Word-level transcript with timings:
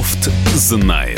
Бофт 0.00 0.30
знает. 0.54 1.09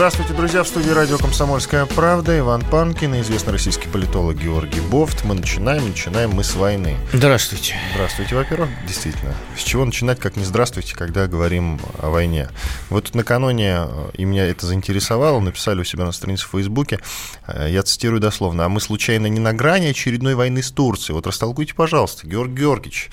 Здравствуйте, 0.00 0.32
друзья. 0.32 0.62
В 0.62 0.66
студии 0.66 0.88
радио 0.88 1.18
«Комсомольская 1.18 1.84
правда» 1.84 2.38
Иван 2.38 2.64
Панкин 2.64 3.16
и 3.16 3.20
известный 3.20 3.52
российский 3.52 3.86
политолог 3.86 4.34
Георгий 4.34 4.80
Бофт. 4.80 5.26
Мы 5.26 5.34
начинаем, 5.34 5.88
начинаем 5.88 6.30
мы 6.30 6.42
с 6.42 6.54
войны. 6.54 6.96
Здравствуйте. 7.12 7.74
Здравствуйте, 7.92 8.34
во-первых, 8.34 8.70
действительно. 8.86 9.34
С 9.58 9.62
чего 9.62 9.84
начинать, 9.84 10.18
как 10.18 10.36
не 10.36 10.44
здравствуйте, 10.44 10.96
когда 10.96 11.26
говорим 11.26 11.78
о 11.98 12.08
войне? 12.08 12.48
Вот 12.88 13.04
тут 13.04 13.14
накануне, 13.14 13.80
э, 13.86 14.10
и 14.14 14.24
меня 14.24 14.46
это 14.46 14.64
заинтересовало, 14.64 15.38
написали 15.38 15.82
у 15.82 15.84
себя 15.84 16.06
на 16.06 16.12
странице 16.12 16.46
в 16.46 16.52
Фейсбуке, 16.52 17.00
э, 17.46 17.68
я 17.68 17.82
цитирую 17.82 18.22
дословно, 18.22 18.64
«А 18.64 18.70
мы 18.70 18.80
случайно 18.80 19.26
не 19.26 19.38
на 19.38 19.52
грани 19.52 19.88
очередной 19.88 20.34
войны 20.34 20.62
с 20.62 20.70
Турцией?» 20.70 21.14
Вот 21.14 21.26
растолкуйте, 21.26 21.74
пожалуйста, 21.74 22.26
Георгий 22.26 22.62
Георгиевич. 22.62 23.10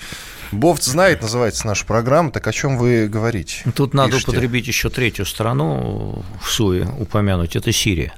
Бофт 0.52 0.82
знает, 0.82 1.22
называется 1.22 1.66
наша 1.66 1.84
программа. 1.84 2.30
Так 2.30 2.46
о 2.46 2.52
чем 2.52 2.78
вы 2.78 3.08
говорите? 3.08 3.64
Тут 3.74 3.94
надо 3.94 4.12
Пишите. 4.12 4.30
употребить 4.30 4.66
еще 4.66 4.90
третью 4.90 5.26
страну 5.26 6.24
в 6.42 6.50
СУЕ 6.50 6.88
упомянуть. 6.98 7.56
Это 7.56 7.72
Сирия. 7.72 8.12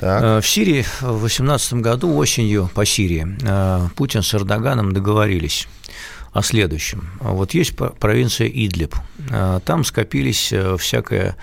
Так. 0.00 0.22
Э, 0.22 0.40
в 0.40 0.48
Сирии 0.48 0.82
в 1.00 1.18
2018 1.18 1.74
году 1.74 2.14
осенью 2.16 2.70
по 2.74 2.86
Сирии 2.86 3.36
э, 3.42 3.88
Путин 3.96 4.22
с 4.22 4.34
Эрдоганом 4.34 4.92
договорились 4.92 5.68
о 6.32 6.42
следующем. 6.42 7.10
Вот 7.20 7.52
есть 7.54 7.76
провинция 7.76 8.48
Идлиб. 8.48 8.94
Э, 9.30 9.60
там 9.64 9.84
скопились 9.84 10.52
всякое 10.78 11.36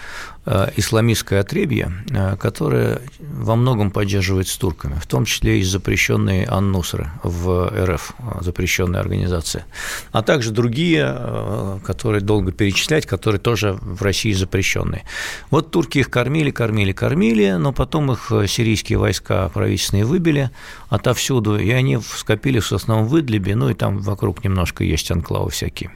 исламистское 0.78 1.42
отребье, 1.42 1.92
э, 2.10 2.38
которое 2.38 3.02
во 3.20 3.56
многом 3.56 3.92
поддерживает 3.92 4.48
с 4.48 4.56
турками, 4.56 4.96
в 4.96 5.06
том 5.06 5.26
числе 5.26 5.60
и 5.60 5.64
запрещенные 5.64 6.46
Аннусры 6.46 7.10
в 7.24 7.70
РФ, 7.70 8.14
э, 8.18 8.24
запрещенная 8.42 9.02
организация, 9.02 9.66
а 10.12 10.22
также 10.24 10.52
другие, 10.52 11.80
которые 11.84 12.22
долго 12.22 12.52
перечислять, 12.52 13.06
которые 13.06 13.40
тоже 13.40 13.74
в 13.74 14.02
России 14.02 14.32
запрещенные. 14.32 15.04
Вот 15.52 15.72
турки 15.72 16.00
их 16.00 16.10
кормили, 16.10 16.52
кормили, 16.52 16.94
кормили, 16.94 17.52
но 17.52 17.74
потом 17.74 18.12
их 18.12 18.32
сирийские 18.48 19.00
войска 19.00 19.50
правительственные 19.50 20.06
выбили 20.06 20.50
отовсюду, 20.90 21.58
и 21.58 21.70
они 21.72 22.00
скопились 22.00 22.72
в 22.72 22.76
основном 22.76 23.08
в 23.08 23.20
Идлибе, 23.20 23.56
ну 23.56 23.70
и 23.70 23.74
там 23.74 24.00
вокруг 24.00 24.44
немножко 24.44 24.84
есть 24.84 25.12
анклавы 25.12 25.52
всякие. 25.52 25.92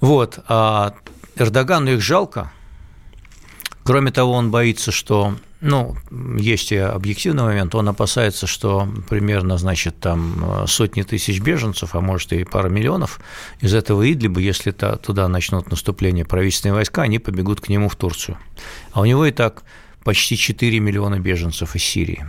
Вот, 0.00 0.38
а 0.46 0.94
Эрдогану 1.36 1.92
их 1.92 2.00
жалко, 2.00 2.52
Кроме 3.88 4.10
того, 4.10 4.32
он 4.32 4.50
боится, 4.50 4.92
что, 4.92 5.34
ну, 5.62 5.96
есть 6.38 6.72
и 6.72 6.76
объективный 6.76 7.44
момент, 7.44 7.74
он 7.74 7.88
опасается, 7.88 8.46
что 8.46 8.86
примерно, 9.08 9.56
значит, 9.56 9.98
там 9.98 10.66
сотни 10.66 11.00
тысяч 11.00 11.40
беженцев, 11.40 11.94
а 11.94 12.02
может 12.02 12.34
и 12.34 12.44
пара 12.44 12.68
миллионов 12.68 13.18
из 13.62 13.72
этого 13.72 14.02
Идлиба, 14.12 14.40
если 14.40 14.72
туда 14.72 15.26
начнут 15.28 15.70
наступление 15.70 16.26
правительственные 16.26 16.74
войска, 16.74 17.00
они 17.00 17.18
побегут 17.18 17.62
к 17.62 17.70
нему 17.70 17.88
в 17.88 17.96
Турцию. 17.96 18.36
А 18.92 19.00
у 19.00 19.06
него 19.06 19.24
и 19.24 19.30
так 19.30 19.62
почти 20.04 20.36
4 20.36 20.80
миллиона 20.80 21.18
беженцев 21.18 21.74
из 21.74 21.82
Сирии. 21.82 22.26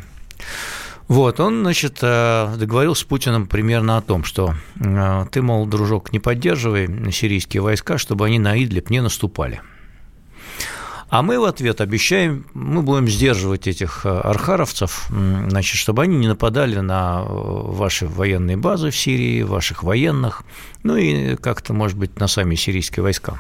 Вот, 1.10 1.42
он, 1.42 1.64
значит, 1.64 1.98
э, 2.02 2.56
договорился 2.58 3.02
с 3.02 3.04
Путиным 3.04 3.48
примерно 3.48 3.98
о 3.98 4.02
том, 4.02 4.24
что 4.24 4.56
э, 4.80 5.26
ты, 5.30 5.42
мол, 5.42 5.66
дружок, 5.66 6.14
не 6.14 6.20
поддерживай 6.20 7.12
сирийские 7.12 7.62
войска, 7.62 7.98
чтобы 7.98 8.28
они 8.28 8.40
на 8.40 8.56
Идлиб 8.56 8.90
не 8.90 9.02
наступали. 9.02 9.60
А 11.10 11.24
мы 11.24 11.40
в 11.40 11.46
ответ 11.46 11.82
обещаем, 11.82 12.46
мы 12.54 12.84
будем 12.84 13.08
сдерживать 13.08 13.68
этих 13.68 14.06
э, 14.06 14.10
архаровцев, 14.10 15.08
значит, 15.10 15.78
чтобы 15.78 16.04
они 16.04 16.18
не 16.18 16.28
нападали 16.28 16.80
на 16.80 17.22
э, 17.22 17.26
ваши 17.28 18.06
военные 18.06 18.58
базы 18.58 18.92
в 18.92 18.96
Сирии, 18.96 19.42
ваших 19.42 19.82
военных, 19.82 20.44
ну 20.84 20.96
и 20.98 21.36
как-то, 21.36 21.74
может 21.74 21.98
быть, 21.98 22.20
на 22.20 22.28
сами 22.28 22.54
сирийские 22.54 23.02
войска. 23.02 23.40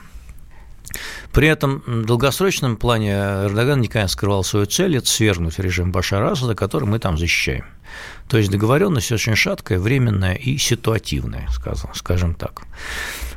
При 1.31 1.47
этом 1.47 1.83
в 1.85 2.05
долгосрочном 2.05 2.75
плане 2.75 3.11
Эрдоган 3.11 3.81
никогда 3.81 4.03
не 4.03 4.09
скрывал 4.09 4.43
свою 4.43 4.65
цель– 4.65 4.97
это 4.97 5.07
свергнуть 5.07 5.59
режим 5.59 5.91
Башара 5.91 6.31
Асада, 6.31 6.55
который 6.55 6.85
мы 6.85 6.97
там 6.97 7.19
защищаем. 7.19 7.65
То 8.27 8.39
есть 8.39 8.49
договоренность 8.49 9.11
очень 9.11 9.35
шаткая, 9.35 9.79
временная 9.79 10.33
и 10.33 10.57
ситуативная, 10.57 11.47
скажем 11.93 12.33
так. 12.33 12.63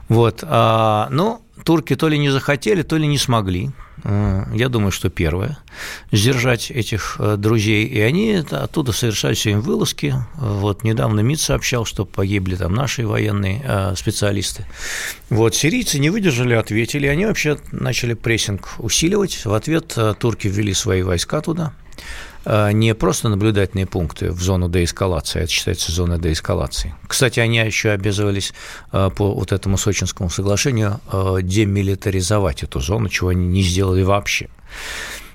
Вот. 0.08 0.42
А, 0.42 1.08
ну, 1.10 1.41
турки 1.64 1.96
то 1.96 2.08
ли 2.08 2.18
не 2.18 2.30
захотели, 2.30 2.82
то 2.82 2.96
ли 2.96 3.06
не 3.06 3.18
смогли. 3.18 3.70
Э, 4.04 4.44
я 4.54 4.68
думаю, 4.68 4.90
что 4.90 5.10
первое– 5.10 5.58
сдержать 6.12 6.70
этих 6.70 7.16
э, 7.18 7.36
друзей. 7.36 7.86
И 7.86 8.00
они 8.00 8.42
оттуда 8.50 8.92
совершают 8.92 9.44
им 9.46 9.60
вылазки. 9.60 10.14
Вот 10.34 10.84
недавно 10.84 11.20
МИД 11.20 11.40
сообщал, 11.40 11.84
что 11.84 12.04
погибли 12.04 12.56
там 12.56 12.74
наши 12.74 13.06
военные 13.06 13.62
э, 13.64 13.94
специалисты. 13.96 14.66
Вот 15.30 15.54
сирийцы 15.54 15.98
не 15.98 16.10
выдержали, 16.10 16.54
ответили. 16.54 17.06
Они 17.06 17.26
вообще 17.26 17.58
начали 17.70 18.14
прессинг 18.14 18.74
усиливать. 18.78 19.44
В 19.44 19.52
ответ 19.52 19.96
турки 20.18 20.48
ввели 20.48 20.74
свои 20.74 21.02
войска 21.02 21.40
туда. 21.40 21.72
А, 22.44 22.70
не 22.70 22.94
просто 22.94 23.28
наблюдательные 23.28 23.86
пункты 23.86 24.30
в 24.30 24.42
зону 24.42 24.68
деэскалации, 24.68 25.40
а 25.40 25.42
это 25.44 25.52
считается 25.52 25.92
зона 25.92 26.18
деэскалации. 26.18 26.94
Кстати, 27.06 27.40
они 27.40 27.58
еще 27.58 27.90
обязывались 27.90 28.52
а, 28.90 29.10
по 29.10 29.32
вот 29.32 29.52
этому 29.52 29.76
Сочинскому 29.78 30.30
соглашению 30.30 31.00
демилитаризовать 31.42 32.62
эту 32.62 32.80
зону, 32.80 33.08
чего 33.08 33.28
они 33.28 33.46
не 33.46 33.62
сделали 33.62 34.02
вообще. 34.02 34.48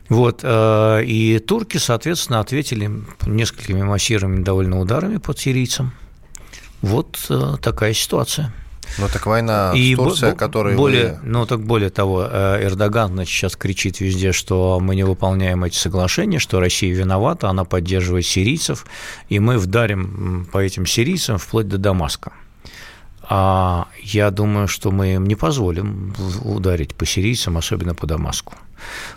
Вот, 0.09 0.41
и 0.45 1.43
турки, 1.45 1.77
соответственно, 1.77 2.39
ответили 2.39 2.89
несколькими 3.25 3.81
массированными 3.81 4.41
довольно 4.41 4.79
ударами 4.79 5.17
по 5.17 5.35
сирийцам. 5.35 5.91
Вот 6.81 7.29
такая 7.61 7.93
ситуация. 7.93 8.53
Ну 8.97 9.07
так 9.11 9.25
война 9.25 9.73
и 9.75 9.93
с 9.93 9.97
Турцией, 9.97 10.35
которая 10.35 10.75
более, 10.75 11.19
вы... 11.21 11.29
ну 11.29 11.45
так 11.45 11.61
более 11.61 11.89
того, 11.89 12.27
э, 12.29 12.63
Эрдоган 12.63 13.13
значит, 13.13 13.33
сейчас 13.33 13.55
кричит 13.55 13.99
везде, 13.99 14.31
что 14.31 14.79
мы 14.79 14.95
не 14.95 15.03
выполняем 15.03 15.63
эти 15.63 15.77
соглашения, 15.77 16.39
что 16.39 16.59
Россия 16.59 16.93
виновата, 16.93 17.49
она 17.49 17.63
поддерживает 17.63 18.25
сирийцев, 18.25 18.85
и 19.29 19.39
мы 19.39 19.57
вдарим 19.57 20.47
по 20.51 20.59
этим 20.59 20.85
сирийцам 20.85 21.37
вплоть 21.37 21.67
до 21.67 21.77
Дамаска. 21.77 22.33
А 23.29 23.87
я 24.01 24.31
думаю, 24.31 24.67
что 24.67 24.91
мы 24.91 25.15
им 25.15 25.25
не 25.25 25.35
позволим 25.35 26.13
ударить 26.43 26.95
по 26.95 27.05
сирийцам, 27.05 27.57
особенно 27.57 27.93
по 27.93 28.07
Дамаску. 28.07 28.53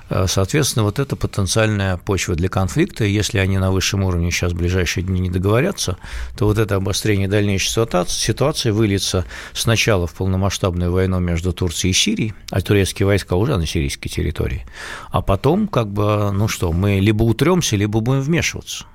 Э, 0.09 0.27
соответственно, 0.27 0.85
вот 0.85 0.99
это 0.99 1.15
потенциальная 1.15 1.97
почва 1.97 2.35
для 2.35 2.49
конфликта. 2.49 3.05
Если 3.05 3.39
они 3.39 3.59
на 3.59 3.71
высшем 3.71 4.03
уровне 4.03 4.31
сейчас 4.31 4.53
в 4.53 4.57
ближайшие 4.57 5.05
дни 5.05 5.21
не 5.21 5.31
договорятся, 5.31 5.97
то 6.37 6.47
вот 6.47 6.59
это 6.59 6.77
обострение 6.77 7.29
дальнейшей 7.29 7.71
ситуации 7.71 8.71
выльется 8.71 9.25
сначала 9.53 10.07
в 10.07 10.15
полномасштабную 10.15 10.91
войну 10.91 11.21
между 11.21 11.53
Турцией 11.53 11.93
и 11.93 11.95
Сирией, 11.95 12.35
а 12.51 12.61
турецкие 12.61 13.07
войска 13.07 13.37
уже 13.37 13.57
на 13.57 13.67
сирийской 13.67 14.09
территории, 14.09 14.67
а 15.11 15.23
потом, 15.23 15.69
как 15.69 15.89
бы, 15.89 16.31
ну 16.33 16.49
что, 16.49 16.73
мы 16.73 16.99
либо 16.99 17.23
утремся, 17.23 17.77
либо 17.77 18.01
будем 18.01 18.23
вмешиваться. 18.23 18.87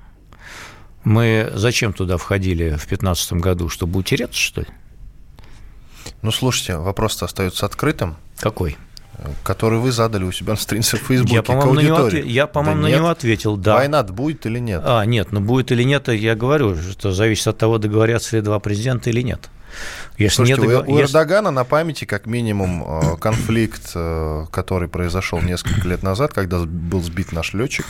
Мы 1.04 1.52
зачем 1.54 1.92
туда 1.92 2.16
входили 2.16 2.64
в 2.70 2.86
2015 2.86 3.32
году, 3.34 3.68
чтобы 3.68 4.00
утереться, 4.00 4.38
что 4.38 4.62
ли? 4.62 4.66
Ну, 6.22 6.30
слушайте, 6.30 6.76
вопрос-то 6.76 7.24
остается 7.24 7.66
открытым. 7.66 8.16
Какой? 8.38 8.76
который 9.42 9.78
вы 9.78 9.92
задали 9.92 10.24
у 10.24 10.32
себя 10.32 10.52
на 10.52 10.58
странице 10.58 10.96
в 10.96 11.00
Фейсбуке 11.00 11.36
я, 11.36 11.42
по-моему, 11.42 11.72
на 11.72 11.80
него, 11.80 11.96
ответ... 12.04 12.26
я, 12.26 12.46
по-моему, 12.46 12.82
да 12.82 12.88
на 12.88 12.94
него 12.94 13.08
ответил, 13.08 13.56
да. 13.56 13.76
Война 13.76 14.02
будет 14.02 14.46
или 14.46 14.58
нет? 14.58 14.82
А, 14.84 15.04
нет, 15.04 15.32
ну 15.32 15.40
будет 15.40 15.72
или 15.72 15.82
нет, 15.82 16.08
я 16.08 16.34
говорю, 16.34 16.76
что 16.76 17.12
зависит 17.12 17.46
от 17.48 17.58
того, 17.58 17.78
договорятся 17.78 18.36
ли 18.36 18.42
два 18.42 18.58
президента 18.58 19.10
или 19.10 19.22
нет. 19.22 19.48
Если 20.18 20.36
Слушайте, 20.36 20.66
нет, 20.66 20.88
у, 20.88 20.92
у 20.92 21.00
Эрдогана 21.00 21.50
на 21.50 21.64
памяти 21.64 22.06
как 22.06 22.24
минимум 22.26 22.82
э, 22.86 23.16
конфликт, 23.18 23.92
э, 23.94 24.46
который 24.50 24.88
произошел 24.88 25.42
несколько 25.42 25.86
лет 25.88 26.02
назад, 26.02 26.32
когда 26.32 26.60
был 26.60 27.02
сбит 27.02 27.32
наш 27.32 27.52
летчик. 27.52 27.84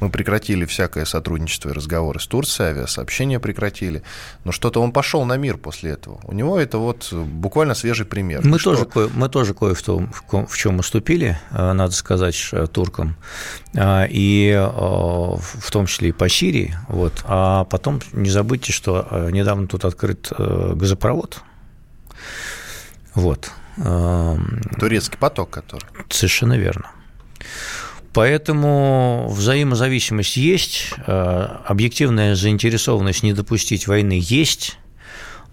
Мы 0.00 0.10
прекратили 0.10 0.64
всякое 0.64 1.04
сотрудничество 1.04 1.70
и 1.70 1.72
разговоры 1.72 2.18
с 2.18 2.26
Турцией, 2.26 2.70
авиасообщения 2.70 3.38
прекратили. 3.38 4.02
Но 4.42 4.50
что-то 4.50 4.82
он 4.82 4.90
пошел 4.90 5.24
на 5.24 5.36
мир 5.36 5.56
после 5.56 5.92
этого. 5.92 6.20
У 6.24 6.32
него 6.32 6.58
это 6.58 6.78
вот 6.78 7.12
буквально 7.12 7.74
свежий 7.74 8.06
пример. 8.06 8.44
Мы, 8.44 8.58
тоже, 8.58 8.84
кое, 8.84 9.08
мы 9.14 9.28
тоже 9.28 9.54
кое 9.54 9.74
в, 9.74 9.82
том, 9.82 10.10
в 10.30 10.56
чем 10.56 10.80
уступили, 10.80 11.38
э, 11.52 11.72
надо 11.72 11.92
сказать, 11.92 12.50
туркам. 12.72 13.16
И 13.78 14.68
в 14.68 15.70
том 15.70 15.86
числе 15.86 16.08
и 16.08 16.12
по 16.12 16.28
Сирии. 16.28 16.74
Вот. 16.88 17.12
А 17.24 17.64
потом 17.64 18.00
не 18.12 18.30
забудьте, 18.30 18.72
что 18.72 19.28
недавно 19.30 19.68
тут 19.68 19.84
открыт 19.84 20.32
газопровод 20.36 21.27
вот. 23.14 23.50
Турецкий 23.76 25.18
поток, 25.18 25.50
который. 25.50 25.86
Совершенно 26.10 26.58
верно. 26.58 26.90
Поэтому 28.12 29.28
взаимозависимость 29.30 30.36
есть, 30.36 30.94
э, 31.06 31.48
объективная 31.64 32.34
заинтересованность 32.34 33.22
не 33.22 33.32
допустить 33.32 33.86
войны 33.86 34.18
есть, 34.20 34.78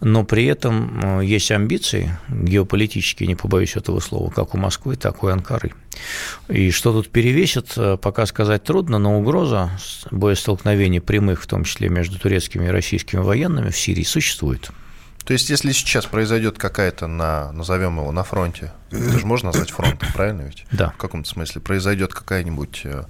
но 0.01 0.23
при 0.23 0.45
этом 0.45 1.19
э, 1.19 1.25
есть 1.25 1.51
амбиции 1.51 2.17
геополитические, 2.29 3.27
не 3.27 3.35
побоюсь 3.35 3.75
этого 3.75 3.99
слова, 3.99 4.31
как 4.31 4.55
у 4.55 4.57
Москвы, 4.57 4.95
так 4.95 5.21
и 5.21 5.25
у 5.25 5.29
Анкары. 5.29 5.73
И 6.47 6.71
что 6.71 6.91
тут 6.91 7.09
перевесит, 7.09 7.73
э, 7.77 7.97
пока 8.01 8.25
сказать 8.25 8.63
трудно, 8.63 8.97
но 8.97 9.19
угроза 9.19 9.69
боестолкновений 10.09 11.01
прямых, 11.01 11.43
в 11.43 11.47
том 11.47 11.65
числе 11.65 11.89
между 11.89 12.19
турецкими 12.19 12.65
и 12.65 12.69
российскими 12.69 13.19
военными 13.19 13.69
в 13.69 13.77
Сирии, 13.77 14.03
существует. 14.03 14.71
То 15.25 15.33
есть, 15.33 15.49
если 15.49 15.71
сейчас 15.71 16.05
произойдет 16.05 16.57
какая-то 16.57 17.07
на, 17.07 17.51
назовем 17.51 17.97
его, 17.97 18.11
на 18.11 18.23
фронте, 18.23 18.71
это 18.95 19.19
же 19.19 19.25
можно 19.25 19.47
назвать 19.47 19.71
фронтом, 19.71 20.09
правильно 20.13 20.43
ведь? 20.43 20.65
Да. 20.71 20.91
В 20.91 20.97
каком-то 20.97 21.29
смысле 21.29 21.61
произойдет 21.61 22.13
какая-нибудь 22.13 22.81
э, 22.85 23.03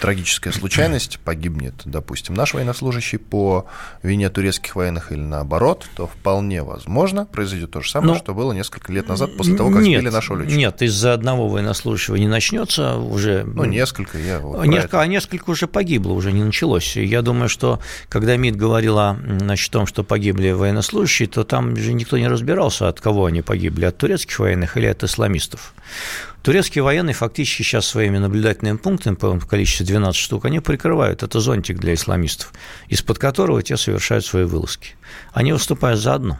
трагическая 0.00 0.52
случайность, 0.52 1.18
погибнет, 1.24 1.74
допустим, 1.84 2.34
наш 2.34 2.54
военнослужащий 2.54 3.18
по 3.18 3.66
вине 4.02 4.30
турецких 4.30 4.76
военных 4.76 5.12
или 5.12 5.20
наоборот, 5.20 5.86
то 5.96 6.06
вполне 6.06 6.62
возможно 6.62 7.26
произойдет 7.26 7.72
то 7.72 7.80
же 7.80 7.90
самое, 7.90 8.14
ну, 8.14 8.18
что 8.18 8.34
было 8.34 8.52
несколько 8.52 8.92
лет 8.92 9.08
назад 9.08 9.36
после 9.36 9.56
того, 9.56 9.70
как 9.70 9.82
нет, 9.82 10.00
сбили 10.00 10.12
нашего 10.12 10.38
летчика. 10.38 10.58
Нет, 10.58 10.82
из-за 10.82 11.12
одного 11.12 11.48
военнослужащего 11.48 12.16
не 12.16 12.28
начнется 12.28 12.96
уже. 12.96 13.44
Ну, 13.44 13.64
несколько, 13.64 14.18
я 14.18 14.40
вот 14.40 14.64
несколько, 14.66 15.00
А 15.00 15.06
несколько 15.06 15.50
уже 15.50 15.66
погибло, 15.66 16.12
уже 16.12 16.32
не 16.32 16.44
началось. 16.44 16.96
Я 16.96 17.22
думаю, 17.22 17.48
что 17.48 17.80
когда 18.08 18.36
МИД 18.36 18.56
говорила 18.56 19.18
значит, 19.40 19.68
о 19.70 19.72
том, 19.72 19.86
что 19.86 20.02
погибли 20.04 20.50
военнослужащие, 20.50 21.28
то 21.28 21.44
там 21.44 21.76
же 21.76 21.92
никто 21.92 22.18
не 22.18 22.28
разбирался, 22.28 22.88
от 22.88 23.00
кого 23.00 23.26
они 23.26 23.42
погибли, 23.42 23.84
от 23.84 23.96
турецких 23.96 24.38
военных 24.38 24.76
или 24.76 24.86
от 24.86 25.02
исламистов. 25.16 25.72
Турецкие 26.42 26.84
военные 26.84 27.14
фактически 27.14 27.62
сейчас 27.62 27.86
своими 27.86 28.18
наблюдательными 28.18 28.76
пунктами, 28.76 29.16
по 29.16 29.38
количеству 29.40 29.84
12 29.84 30.14
штук, 30.14 30.44
они 30.44 30.60
прикрывают. 30.60 31.22
Это 31.22 31.40
зонтик 31.40 31.78
для 31.78 31.94
исламистов, 31.94 32.52
из-под 32.88 33.18
которого 33.18 33.62
те 33.62 33.76
совершают 33.76 34.24
свои 34.24 34.44
вылазки. 34.44 34.94
Они 35.32 35.52
выступают 35.52 35.98
заодно. 36.00 36.38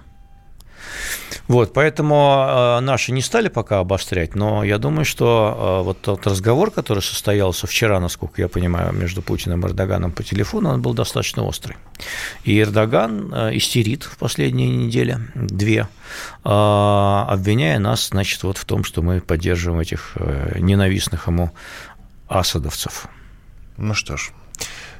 Вот, 1.48 1.72
поэтому 1.72 2.46
э, 2.48 2.80
наши 2.80 3.12
не 3.12 3.22
стали 3.22 3.48
пока 3.48 3.78
обострять, 3.78 4.34
но 4.34 4.64
я 4.64 4.78
думаю, 4.78 5.04
что 5.04 5.80
э, 5.80 5.84
вот 5.84 6.00
тот 6.00 6.26
разговор, 6.26 6.72
который 6.72 7.02
состоялся 7.02 7.66
вчера, 7.66 8.00
насколько 8.00 8.42
я 8.42 8.48
понимаю, 8.48 8.92
между 8.92 9.22
Путиным 9.22 9.64
и 9.64 9.68
Эрдоганом 9.68 10.10
по 10.10 10.24
телефону, 10.24 10.70
он 10.70 10.82
был 10.82 10.92
достаточно 10.92 11.44
острый. 11.44 11.76
И 12.42 12.60
Эрдоган 12.60 13.32
э, 13.32 13.56
истерит 13.56 14.02
в 14.02 14.16
последние 14.16 14.68
недели, 14.68 15.18
две, 15.34 15.88
обвиняя 16.42 17.78
нас, 17.78 18.08
значит, 18.08 18.42
вот 18.42 18.58
в 18.58 18.64
том, 18.64 18.82
что 18.82 19.02
мы 19.02 19.20
поддерживаем 19.20 19.80
этих 19.80 20.16
ненавистных 20.56 21.26
ему 21.28 21.52
асадовцев. 22.28 23.06
Ну 23.76 23.94
что 23.94 24.16
ж, 24.16 24.32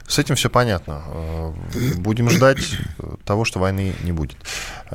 с 0.07 0.19
этим 0.19 0.37
все 0.37 0.49
понятно. 0.49 1.03
Э, 1.07 1.53
будем 1.97 2.31
ждать 2.31 2.79
того, 3.25 3.45
что 3.45 3.59
войны 3.59 3.95
не 4.03 4.13
будет. 4.13 4.37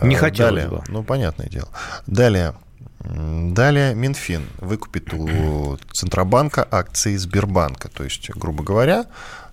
Не 0.02 0.16
э, 0.16 0.18
хотелось 0.18 0.64
Далее, 0.64 0.70
бы. 0.70 0.84
Ну, 0.88 1.04
понятное 1.04 1.48
дело. 1.48 1.70
Далее. 2.08 2.54
Далее 3.00 3.96
Минфин 3.96 4.44
выкупит 4.60 5.14
у 5.14 5.78
Центробанка 5.92 6.68
акции 6.70 7.18
Сбербанка. 7.18 7.90
То 7.90 8.04
есть, 8.04 8.30
грубо 8.30 8.64
говоря, 8.64 9.06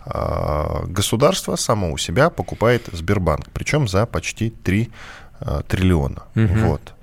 э, 0.06 0.84
государство 0.86 1.56
само 1.56 1.92
у 1.92 1.98
себя 1.98 2.30
покупает 2.30 2.88
Сбербанк, 2.92 3.50
причем 3.52 3.88
за 3.88 4.06
почти 4.06 4.50
3 4.50 4.90
триллиона. 5.68 6.24
Угу. 6.34 6.66
Вот. 6.66 6.94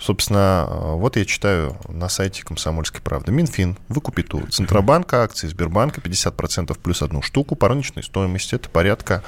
Собственно, 0.00 0.66
э, 0.66 0.94
вот 0.94 1.16
я 1.16 1.26
читаю 1.26 1.76
на 1.88 2.08
сайте 2.08 2.42
«Комсомольской 2.42 3.02
правды». 3.02 3.32
Минфин 3.32 3.76
выкупит 3.88 4.32
у 4.32 4.40
Центробанка 4.46 5.22
акции 5.22 5.46
Сбербанка 5.46 6.00
50% 6.00 6.76
плюс 6.78 7.02
одну 7.02 7.20
штуку 7.20 7.54
по 7.54 7.68
рыночной 7.68 8.02
стоимости. 8.02 8.54
Это 8.54 8.70
порядка, 8.70 9.22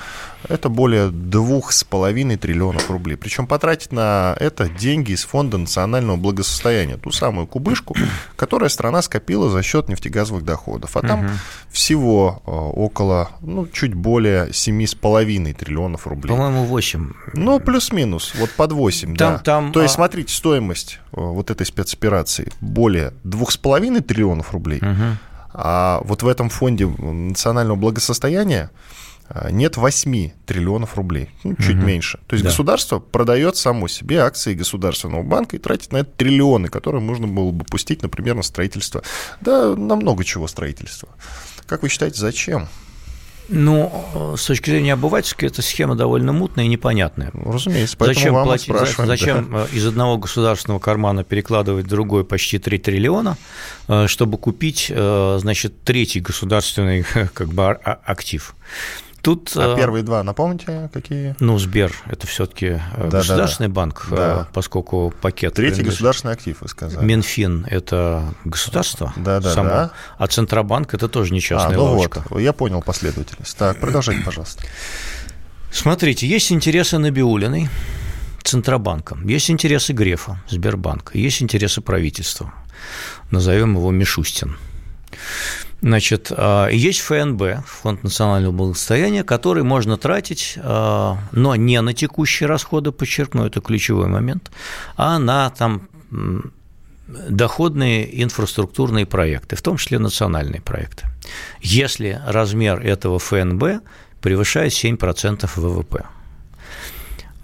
это 0.48 0.70
более 0.70 1.10
двух 1.10 1.72
с 1.72 1.84
половиной 1.84 2.38
триллионов 2.38 2.90
рублей. 2.90 3.16
Причем 3.16 3.46
потратить 3.46 3.92
на 3.92 4.34
это 4.40 4.70
деньги 4.70 5.12
из 5.12 5.24
Фонда 5.24 5.58
национального 5.58 6.16
благосостояния, 6.16 6.96
ту 6.96 7.10
самую 7.10 7.46
кубышку, 7.46 7.94
которая 8.36 8.70
страна 8.70 9.02
скопила 9.02 9.50
за 9.50 9.62
счет 9.62 9.90
нефтегазовых 9.90 10.42
доходов. 10.42 10.96
А 10.96 11.02
там 11.02 11.26
угу. 11.26 11.32
всего 11.70 12.42
э, 12.46 12.50
около, 12.50 13.32
ну, 13.42 13.66
чуть 13.66 13.92
более 13.92 14.54
семи 14.54 14.86
с 14.86 14.94
половиной 14.94 15.52
триллионов 15.52 16.06
рублей. 16.06 16.30
По-моему, 16.30 16.64
8. 16.64 17.12
Ну, 17.34 17.60
плюс-минус, 17.60 18.32
вот 18.36 18.50
под 18.52 18.72
8, 18.72 19.16
там, 19.16 19.34
да. 19.34 19.38
Там, 19.38 19.72
То 19.72 19.82
есть, 19.82 19.94
а 19.94 19.96
смотрите, 19.96 20.32
стоимость 20.32 20.62
стоимость 20.62 21.00
э, 21.12 21.20
вот 21.20 21.50
этой 21.50 21.67
спецоперации 21.67 22.53
более 22.61 23.12
2,5 23.25 24.00
триллионов 24.03 24.53
рублей, 24.53 24.79
угу. 24.79 25.19
а 25.53 26.00
вот 26.05 26.23
в 26.23 26.29
этом 26.29 26.49
фонде 26.49 26.87
национального 26.87 27.76
благосостояния 27.76 28.70
э, 29.29 29.50
нет 29.50 29.76
8 29.76 30.31
триллионов 30.47 30.97
рублей, 30.97 31.31
ну, 31.44 31.56
чуть 31.56 31.76
угу. 31.76 31.87
меньше. 31.87 32.19
То 32.26 32.35
есть 32.35 32.44
да. 32.44 32.50
государство 32.50 32.99
продает 33.00 33.56
само 33.56 33.88
себе 33.88 34.20
акции 34.20 34.55
государственного 34.55 35.23
банка 35.23 35.56
и 35.56 35.59
тратит 35.59 35.93
на 35.93 35.99
это 35.99 36.11
триллионы, 36.17 36.69
которые 36.69 37.03
можно 37.03 37.26
было 37.26 37.50
бы 37.50 37.65
пустить, 37.65 38.03
например, 38.03 38.37
на 38.37 38.43
строительство, 38.43 39.03
да, 39.41 39.75
на 39.75 39.97
много 39.97 40.25
чего 40.25 40.47
строительства. 40.47 41.08
Как 41.67 41.82
вы 41.82 41.88
считаете, 41.88 42.20
зачем? 42.20 42.69
Ну, 43.49 44.35
с 44.37 44.47
точки 44.47 44.71
зрения 44.71 44.94
обывательской, 44.94 45.49
эта 45.49 45.62
схема 45.62 45.94
довольно 45.94 46.33
мутная 46.33 46.65
и 46.65 46.69
непонятная. 46.69 47.31
Разумеется, 47.35 47.97
поэтому 47.97 48.15
зачем 48.15 48.35
вам 48.35 48.44
платить, 48.47 48.75
Зачем 48.97 49.53
да. 49.53 49.67
Э, 49.71 49.77
из 49.77 49.87
одного 49.87 50.17
государственного 50.17 50.79
кармана 50.79 51.25
перекладывать 51.25 51.87
в 51.87 51.89
другой 51.89 52.25
почти 52.25 52.59
3 52.59 52.79
триллиона, 52.79 53.37
э, 53.89 54.06
чтобы 54.06 54.39
купить, 54.39 54.87
э, 54.89 55.39
значит, 55.41 55.83
третий 55.85 56.21
государственный 56.21 57.03
как 57.35 57.49
бы, 57.49 57.65
а, 57.65 58.00
актив? 58.05 58.55
Тут, 59.22 59.52
а 59.54 59.76
первые 59.76 60.02
два, 60.02 60.24
напомните, 60.24 60.90
какие? 60.92 61.36
Ну, 61.38 61.56
Сбер– 61.56 61.92
это 62.06 62.26
все-таки 62.26 62.80
да, 62.98 63.19
государственный 63.19 63.69
да, 63.69 63.74
банк, 63.74 64.06
да. 64.10 64.48
поскольку 64.52 65.14
пакет… 65.20 65.54
Третий 65.54 65.84
государственный 65.84 66.34
актив, 66.34 66.56
вы 66.60 66.69
сказали. 66.69 67.04
Минфин– 67.04 67.64
это 67.70 68.34
государство 68.44 69.12
да, 69.16 69.40
да, 69.40 69.54
само, 69.54 69.69
да. 69.69 69.90
а 70.19 70.26
Центробанк– 70.26 70.92
это 70.94 71.08
тоже 71.08 71.32
не 71.32 71.40
частная 71.40 71.76
а, 71.76 71.78
ну 71.78 71.84
лавочка. 71.84 72.24
Вот, 72.30 72.40
я 72.40 72.52
понял 72.52 72.82
последовательность. 72.82 73.56
Так, 73.56 73.78
продолжайте, 73.78 74.24
пожалуйста. 74.24 74.64
Смотрите, 75.70 76.26
есть 76.26 76.50
интересы 76.50 76.98
Набиулиной, 76.98 77.69
Центробанка, 78.42 79.16
есть 79.24 79.50
интересы 79.50 79.92
Грефа, 79.92 80.42
Сбербанка, 80.48 81.16
есть 81.16 81.40
интересы 81.42 81.80
правительства, 81.80 82.52
назовем 83.30 83.76
его 83.76 83.92
Мишустин. 83.92 84.56
Значит, 85.82 86.31
а, 86.31 86.69
есть 86.69 87.00
ФНБ, 87.00 87.67
Фонд 87.67 88.05
национального 88.05 88.52
благосостояния, 88.52 89.25
который 89.25 89.64
можно 89.64 89.96
тратить, 89.96 90.56
а, 90.62 91.19
но 91.32 91.56
не 91.56 91.81
на 91.81 91.93
текущие 91.93 92.49
расходы, 92.49 92.93
подчеркну, 92.93 93.44
это 93.44 93.61
ключевой 93.61 94.06
момент, 94.06 94.52
а 94.96 95.19
на 95.19 95.50
там 95.50 95.89
доходные 97.29 98.22
инфраструктурные 98.22 99.06
проекты, 99.06 99.56
в 99.56 99.62
том 99.62 99.77
числе 99.77 99.98
национальные 99.98 100.60
проекты. 100.60 101.08
Если 101.60 102.20
размер 102.29 102.81
этого 102.81 103.19
ФНБ 103.19 103.82
превышает 104.20 104.72
7% 104.72 105.51
ВВП. 105.56 106.05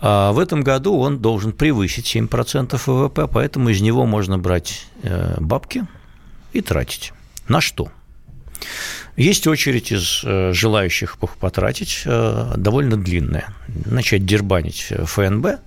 А 0.00 0.30
в 0.30 0.38
этом 0.38 0.62
году 0.62 0.96
он 0.96 1.18
должен 1.18 1.50
превысить 1.50 2.14
7% 2.14 2.80
ВВП, 2.86 3.26
поэтому 3.26 3.70
из 3.70 3.80
него 3.80 4.06
можно 4.06 4.38
брать 4.38 4.86
э, 5.02 5.34
бабки 5.40 5.88
и 6.52 6.60
тратить. 6.60 7.12
На 7.48 7.60
что? 7.60 7.90
Есть 9.16 9.48
очередь 9.48 9.90
из 9.90 10.22
э, 10.24 10.52
желающих 10.52 11.18
потратить, 11.18 12.02
э, 12.04 12.52
довольно 12.56 12.96
длинная. 12.96 13.52
Начать 13.84 14.24
дербанить 14.24 14.86
э, 14.90 15.04
ФНБ, 15.04 15.60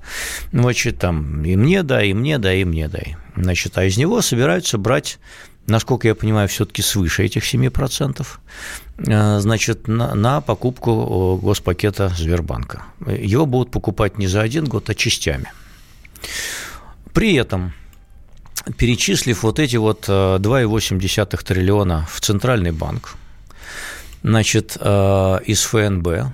значит, 0.54 1.00
там 1.00 1.44
и 1.44 1.58
мне 1.58 1.84
дай, 1.84 2.10
и 2.10 2.14
мне 2.14 2.38
дай, 2.38 2.62
и 2.62 2.66
мне 2.66 2.88
дай. 2.88 3.18
Значит, 3.36 3.78
а 3.78 3.84
из 3.84 3.98
него 3.98 4.22
собираются 4.22 4.78
брать 4.78 5.20
насколько 5.68 6.08
я 6.08 6.16
понимаю, 6.16 6.48
все-таки 6.50 6.82
свыше 6.82 7.24
этих 7.24 7.44
7%, 7.44 8.26
значит, 8.98 9.88
на, 9.88 10.16
на 10.16 10.42
покупку 10.42 11.40
госпакета 11.42 12.10
Сбербанка. 12.10 12.84
Его 13.06 13.46
будут 13.46 13.72
покупать 13.72 14.18
не 14.18 14.28
за 14.28 14.42
один 14.42 14.66
год, 14.66 14.90
а 14.90 14.96
частями. 14.96 15.52
При 17.14 17.36
этом 17.36 17.74
перечислив 18.78 19.44
вот 19.44 19.60
эти 19.60 19.76
вот 19.78 20.08
2,8 20.08 21.34
э, 21.34 21.38
триллиона 21.38 22.08
в 22.12 22.22
Центральный 22.22 22.72
банк, 22.72 23.16
значит, 24.24 24.78
э, 24.80 25.40
из 25.46 25.64
ФНБ, 25.64 26.34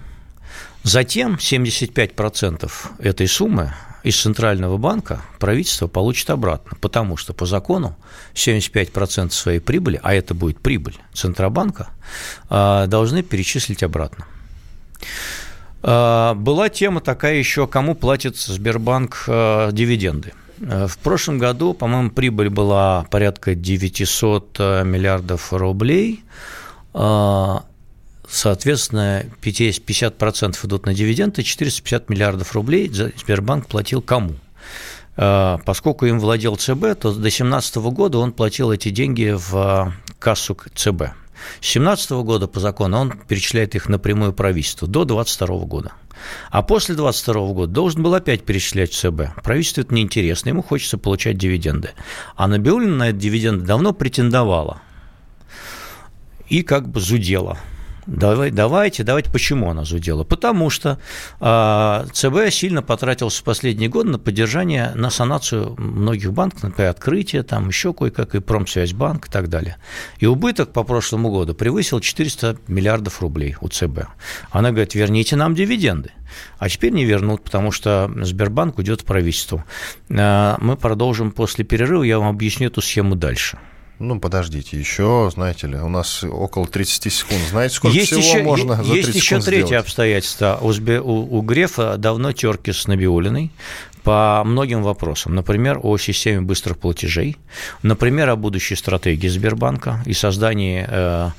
затем 0.83 1.35
75% 1.35 2.71
этой 2.99 3.27
суммы 3.27 3.73
из 4.03 4.21
Центрального 4.21 4.77
банка 4.77 5.21
правительство 5.39 5.87
получит 5.87 6.29
обратно, 6.29 6.77
потому 6.79 7.17
что 7.17 7.33
по 7.33 7.45
закону 7.45 7.97
75% 8.33 9.31
своей 9.31 9.59
прибыли, 9.59 9.99
а 10.03 10.13
это 10.13 10.33
будет 10.33 10.59
прибыль 10.59 10.95
Центробанка, 11.13 11.89
э, 12.49 12.85
должны 12.87 13.23
перечислить 13.23 13.83
обратно. 13.83 14.25
Была 15.83 16.69
тема 16.69 17.01
такая 17.01 17.35
еще, 17.35 17.67
кому 17.67 17.93
платит 17.93 18.35
Сбербанк 18.35 19.25
дивиденды– 19.27 20.33
в 20.59 20.97
прошлом 20.97 21.37
году, 21.37 21.73
по-моему, 21.73 22.09
прибыль 22.09 22.49
была 22.49 23.05
порядка 23.09 23.55
900 23.55 24.55
э, 24.59 24.83
миллиардов 24.83 25.53
рублей. 25.53 26.23
Э, 26.93 27.57
Соответственно, 28.29 29.25
50% 29.41 30.65
идут 30.65 30.85
на 30.85 30.93
дивиденды, 30.93 31.43
450 31.43 32.09
миллиардов 32.09 32.53
рублей 32.53 32.89
Сбербанк 32.89 33.67
платил 33.67 34.01
кому? 34.01 34.35
Поскольку 35.15 36.05
им 36.05 36.19
владел 36.19 36.57
ЦБ, 36.57 36.99
то 36.99 37.13
до 37.13 37.19
2017 37.21 37.77
года 37.77 38.19
он 38.19 38.33
платил 38.33 38.71
эти 38.71 38.89
деньги 38.89 39.33
в 39.35 39.93
кассу 40.19 40.57
ЦБ. 40.75 41.13
С 41.61 41.73
2017 41.73 42.11
года 42.11 42.47
по 42.47 42.59
закону 42.59 42.97
он 42.97 43.13
перечисляет 43.27 43.75
их 43.75 43.87
напрямую 43.87 44.33
правительству 44.33 44.87
до 44.87 45.05
2022 45.05 45.65
года. 45.65 45.93
А 46.49 46.61
после 46.61 46.95
2022 46.95 47.53
года 47.53 47.71
должен 47.71 48.03
был 48.03 48.13
опять 48.13 48.43
перечислять 48.43 48.93
ЦБ. 48.93 49.41
Правительству 49.43 49.81
это 49.81 49.93
неинтересно, 49.93 50.49
ему 50.49 50.63
хочется 50.63 50.97
получать 50.97 51.37
дивиденды. 51.37 51.91
А 52.35 52.47
Набиулина 52.47 52.95
на 52.95 53.09
эти 53.09 53.17
дивиденды 53.17 53.65
давно 53.65 53.93
претендовала 53.93 54.81
и 56.49 56.63
как 56.63 56.87
бы 56.89 56.99
зудела– 56.99 57.57
Давай, 58.07 58.51
давайте, 58.51 59.03
давайте. 59.03 59.29
Почему 59.29 59.69
она 59.69 59.83
зудела? 59.83 60.23
Потому 60.23 60.69
что 60.69 60.97
э, 61.41 62.05
ЦБ 62.13 62.53
сильно 62.53 62.81
потратился 62.81 63.41
в 63.41 63.43
последние 63.43 63.89
годы 63.89 64.11
на 64.11 64.17
поддержание, 64.17 64.93
на 64.95 65.09
санацию 65.09 65.75
многих 65.77 66.31
банков, 66.31 66.63
например, 66.63 66.91
открытие, 66.91 67.43
там 67.43 67.67
еще 67.67 67.93
кое-как, 67.93 68.33
и 68.33 68.39
Промсвязьбанк 68.39 69.27
и 69.27 69.29
так 69.29 69.49
далее. 69.49 69.75
И 70.19 70.25
убыток 70.25 70.71
по 70.71 70.83
прошлому 70.83 71.29
году 71.31 71.53
превысил 71.53 71.99
400 71.99 72.57
миллиардов 72.67 73.21
рублей 73.21 73.57
у 73.59 73.67
ЦБ. 73.67 74.05
Она 74.51 74.71
говорит, 74.71 74.95
верните 74.95 75.35
нам 75.35 75.53
дивиденды. 75.53 76.11
А 76.59 76.69
теперь 76.69 76.93
не 76.93 77.03
вернут, 77.03 77.43
потому 77.43 77.71
что 77.71 78.09
Сбербанк 78.21 78.77
уйдет 78.77 79.01
в 79.01 79.05
правительство. 79.05 79.65
Э, 80.07 80.55
мы 80.59 80.77
продолжим 80.77 81.31
после 81.31 81.65
перерыва, 81.65 82.03
я 82.03 82.19
вам 82.19 82.29
объясню 82.29 82.67
эту 82.67 82.81
схему 82.81 83.15
дальше. 83.15 83.59
Ну, 83.99 84.19
подождите, 84.19 84.77
еще, 84.77 85.31
знаете 85.33 85.65
ли, 85.67 85.77
у 85.77 85.89
нас 85.89 86.23
около 86.23 86.67
30 86.67 87.11
секунд. 87.11 87.41
Знаете, 87.49 87.75
сколько 87.75 87.95
есть 87.97 88.11
всего 88.11 88.21
еще, 88.21 88.43
можно 88.43 88.75
за 88.75 88.83
30 88.93 88.95
Есть 88.95 89.17
еще 89.17 89.39
третье 89.39 89.65
сделать? 89.65 89.85
обстоятельство. 89.85 90.59
У, 90.61 90.69
у, 90.69 91.37
у 91.39 91.41
Грефа 91.41 91.97
давно 91.97 92.31
терки 92.31 92.71
с 92.71 92.85
Набиулиной 92.85 93.51
по 94.03 94.43
многим 94.45 94.83
вопросам. 94.83 95.35
Например, 95.35 95.79
о 95.81 95.97
системе 95.97 96.41
быстрых 96.41 96.77
платежей, 96.77 97.37
например, 97.83 98.29
о 98.29 98.35
будущей 98.35 98.75
стратегии 98.75 99.27
Сбербанка 99.27 100.01
и 100.05 100.13
создании 100.13 100.85
э, 100.87 101.29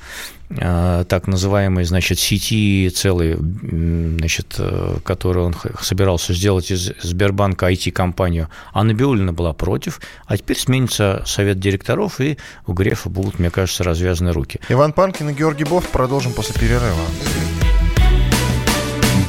Э, 0.51 1.05
так 1.07 1.27
называемой, 1.27 1.83
значит, 1.83 2.17
сети 2.17 2.89
целой, 2.89 3.37
значит, 3.37 4.55
э, 4.57 4.97
которую 5.03 5.47
он 5.47 5.55
собирался 5.79 6.33
сделать 6.33 6.71
из 6.71 6.91
Сбербанка 7.01 7.71
IT-компанию, 7.71 8.49
а 8.73 8.83
Набиулина 8.83 9.31
была 9.31 9.53
против, 9.53 10.01
а 10.25 10.37
теперь 10.37 10.57
сменится 10.57 11.21
совет 11.27 11.59
директоров, 11.59 12.19
и 12.19 12.39
у 12.65 12.73
Грефа 12.73 13.09
будут, 13.09 13.37
мне 13.37 13.51
кажется, 13.51 13.83
развязаны 13.83 14.31
руки. 14.31 14.59
Иван 14.69 14.93
Панкин 14.93 15.29
и 15.29 15.33
Георгий 15.33 15.65
Бофт 15.65 15.89
продолжим 15.89 16.33
после 16.33 16.55
перерыва. 16.55 16.97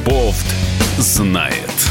Бофт 0.03 0.47
знает. 0.97 1.90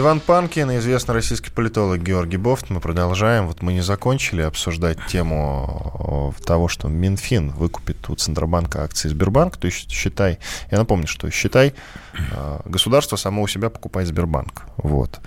Иван 0.00 0.20
Панкин 0.20 0.78
известный 0.78 1.14
российский 1.14 1.50
политолог 1.50 2.02
Георгий 2.02 2.38
Бофт. 2.38 2.70
Мы 2.70 2.80
продолжаем. 2.80 3.46
Вот 3.46 3.60
мы 3.60 3.74
не 3.74 3.82
закончили 3.82 4.40
обсуждать 4.40 4.96
тему 5.08 6.32
э, 6.38 6.42
того, 6.42 6.68
что 6.68 6.88
Минфин 6.88 7.50
выкупит 7.50 8.08
у 8.08 8.14
Центробанка 8.14 8.82
акции 8.82 9.10
Сбербанк. 9.10 9.58
То 9.58 9.66
есть 9.66 9.90
считай, 9.90 10.38
я 10.70 10.78
напомню, 10.78 11.06
что 11.06 11.30
считай, 11.30 11.74
э, 12.14 12.60
государство 12.64 13.16
само 13.16 13.42
у 13.42 13.46
себя 13.46 13.68
покупает 13.68 14.08
Сбербанк. 14.08 14.62
Вот. 14.78 15.20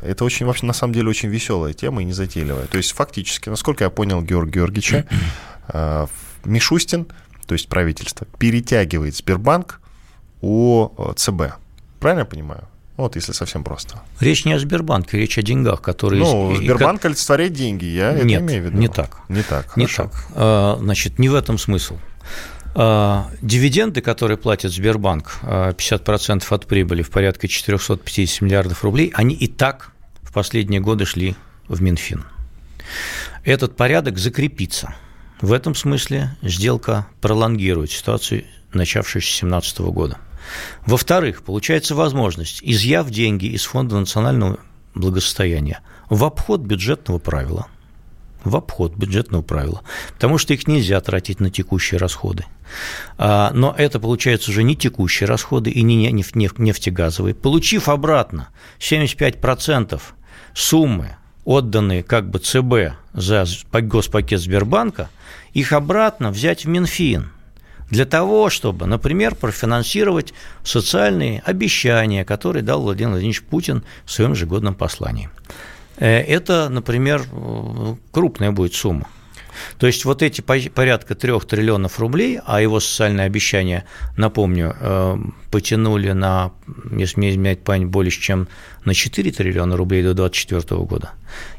Это 0.00 0.24
очень, 0.24 0.46
вообще, 0.46 0.64
на 0.64 0.72
самом 0.72 0.92
деле, 0.94 1.08
очень 1.08 1.28
веселая 1.28 1.72
тема 1.72 2.02
и 2.02 2.04
незатейливая. 2.04 2.66
То 2.66 2.76
есть, 2.76 2.92
фактически, 2.92 3.48
насколько 3.48 3.82
я 3.82 3.90
понял 3.90 4.22
Георгия 4.22 4.60
Георгиевича, 4.60 5.06
э, 5.70 6.06
Мишустин, 6.44 7.08
то 7.48 7.54
есть 7.54 7.68
правительство, 7.68 8.28
перетягивает 8.38 9.16
Сбербанк 9.16 9.80
у 10.40 10.88
ЦБ. 11.16 11.56
Правильно 11.98 12.20
я 12.20 12.26
понимаю? 12.26 12.68
Вот, 12.96 13.14
если 13.14 13.32
совсем 13.32 13.62
просто. 13.62 14.00
Речь 14.20 14.44
не 14.44 14.54
о 14.54 14.58
Сбербанке, 14.58 15.18
речь 15.18 15.36
о 15.36 15.42
деньгах, 15.42 15.82
которые... 15.82 16.22
Ну, 16.22 16.54
Сбербанк 16.56 17.04
и... 17.04 17.08
олицетворяет 17.08 17.52
деньги, 17.52 17.84
я 17.84 18.12
Нет, 18.12 18.24
это 18.24 18.38
имею 18.38 18.62
в 18.62 18.66
виду. 18.66 18.78
не 18.78 18.88
так. 18.88 19.18
Не 19.28 19.42
так, 19.42 19.76
Не 19.76 19.86
так. 19.86 20.10
А, 20.34 20.78
значит, 20.80 21.18
не 21.18 21.28
в 21.28 21.34
этом 21.34 21.58
смысл. 21.58 21.98
А, 22.74 23.30
дивиденды, 23.42 24.00
которые 24.00 24.38
платит 24.38 24.72
Сбербанк, 24.72 25.38
50% 25.42 26.44
а, 26.48 26.54
от 26.54 26.66
прибыли 26.66 27.02
в 27.02 27.10
порядке 27.10 27.48
450 27.48 28.40
миллиардов 28.40 28.82
рублей, 28.82 29.12
они 29.14 29.34
и 29.34 29.46
так 29.46 29.92
в 30.22 30.32
последние 30.32 30.80
годы 30.80 31.04
шли 31.04 31.36
в 31.68 31.82
Минфин. 31.82 32.24
Этот 33.44 33.76
порядок 33.76 34.18
закрепится. 34.18 34.94
В 35.40 35.52
этом 35.52 35.74
смысле 35.74 36.34
сделка 36.40 37.06
пролонгирует 37.20 37.90
ситуацию, 37.90 38.44
начавшуюся 38.72 39.28
с 39.28 39.40
2017 39.40 39.78
года. 39.80 40.18
Во-вторых, 40.84 41.42
получается 41.42 41.94
возможность, 41.94 42.60
изъяв 42.62 43.10
деньги 43.10 43.46
из 43.46 43.64
Фонда 43.64 43.98
национального 43.98 44.58
благосостояния 44.94 45.80
в 46.08 46.24
обход 46.24 46.60
бюджетного 46.60 47.18
правила– 47.18 47.66
в 48.46 48.56
обход 48.56 48.94
бюджетного 48.94 49.42
правила, 49.42 49.82
потому 50.14 50.38
что 50.38 50.54
их 50.54 50.66
нельзя 50.66 51.00
тратить 51.00 51.40
на 51.40 51.50
текущие 51.50 51.98
расходы. 51.98 52.46
А, 53.18 53.50
но 53.52 53.74
это, 53.76 54.00
получается, 54.00 54.50
уже 54.50 54.62
не 54.62 54.76
текущие 54.76 55.26
расходы 55.28 55.70
и 55.70 55.82
не 55.82 56.10
нефтегазовые. 56.10 57.34
Получив 57.34 57.88
обратно 57.88 58.48
75% 58.78 60.00
суммы, 60.54 61.16
отданные 61.44 62.02
как 62.02 62.30
бы 62.30 62.38
ЦБ 62.38 62.96
за 63.12 63.44
госпакет 63.72 64.40
Сбербанка, 64.40 65.10
их 65.52 65.72
обратно 65.72 66.30
взять 66.30 66.64
в 66.64 66.68
Минфин 66.68 67.30
для 67.90 68.04
того, 68.04 68.50
чтобы, 68.50 68.86
например, 68.86 69.34
профинансировать 69.34 70.34
социальные 70.64 71.42
обещания, 71.44 72.24
которые 72.24 72.62
дал 72.62 72.82
Владимир 72.82 73.10
Владимирович 73.10 73.42
Путин 73.42 73.84
в 74.04 74.10
своем 74.10 74.32
ежегодном 74.32 74.74
послании. 74.74 75.30
Э, 75.98 76.20
это, 76.20 76.68
например, 76.68 77.24
крупная 78.12 78.50
будет 78.52 78.74
сумма. 78.74 79.08
То 79.78 79.86
есть 79.86 80.04
вот 80.04 80.22
эти 80.22 80.40
порядка 80.40 81.14
трех 81.14 81.46
триллионов 81.46 81.98
рублей, 81.98 82.40
а 82.44 82.60
его 82.60 82.80
социальные 82.80 83.26
обещания, 83.26 83.84
напомню, 84.16 84.76
э, 84.78 85.16
потянули 85.50 86.12
на, 86.12 86.52
если 86.90 87.18
мне 87.18 87.30
изменяет 87.30 87.64
память, 87.64 87.88
более 87.88 88.10
чем 88.10 88.48
на 88.84 88.94
4 88.94 89.30
триллиона 89.32 89.76
рублей 89.76 90.02
до 90.02 90.14
2024 90.14 90.80
года, 90.82 91.12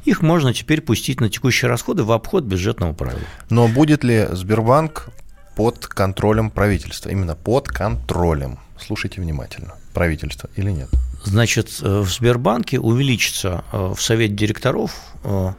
их 0.05 0.21
можно 0.21 0.53
теперь 0.53 0.81
пустить 0.81 1.21
на 1.21 1.29
текущие 1.29 1.69
расходы 1.69 2.03
в 2.03 2.11
обход 2.11 2.43
бюджетного 2.43 2.93
правила. 2.93 3.21
Но 3.49 3.67
будет 3.67 4.03
ли 4.03 4.27
Сбербанк 4.31 5.09
под 5.57 5.87
контролем 5.87 6.51
правительства? 6.51 7.09
Именно 7.09 7.35
под 7.35 7.67
контролем. 7.67 8.59
Слушайте 8.79 9.21
внимательно. 9.21 9.73
Правительство 9.91 10.51
или 10.55 10.69
нет? 10.69 10.87
Значит, 11.23 11.79
э, 11.81 12.01
в 12.01 12.07
Сбербанке 12.07 12.79
увеличится 12.79 13.63
э, 13.73 13.93
в 13.97 13.99
совете 13.99 14.35
директоров 14.35 14.95
э, 15.23 15.53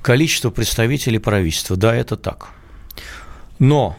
количество 0.00 0.48
представителей 0.48 1.18
правительства. 1.18 1.76
Да, 1.76 1.94
это 1.94 2.16
так. 2.16 2.48
Но 3.58 3.98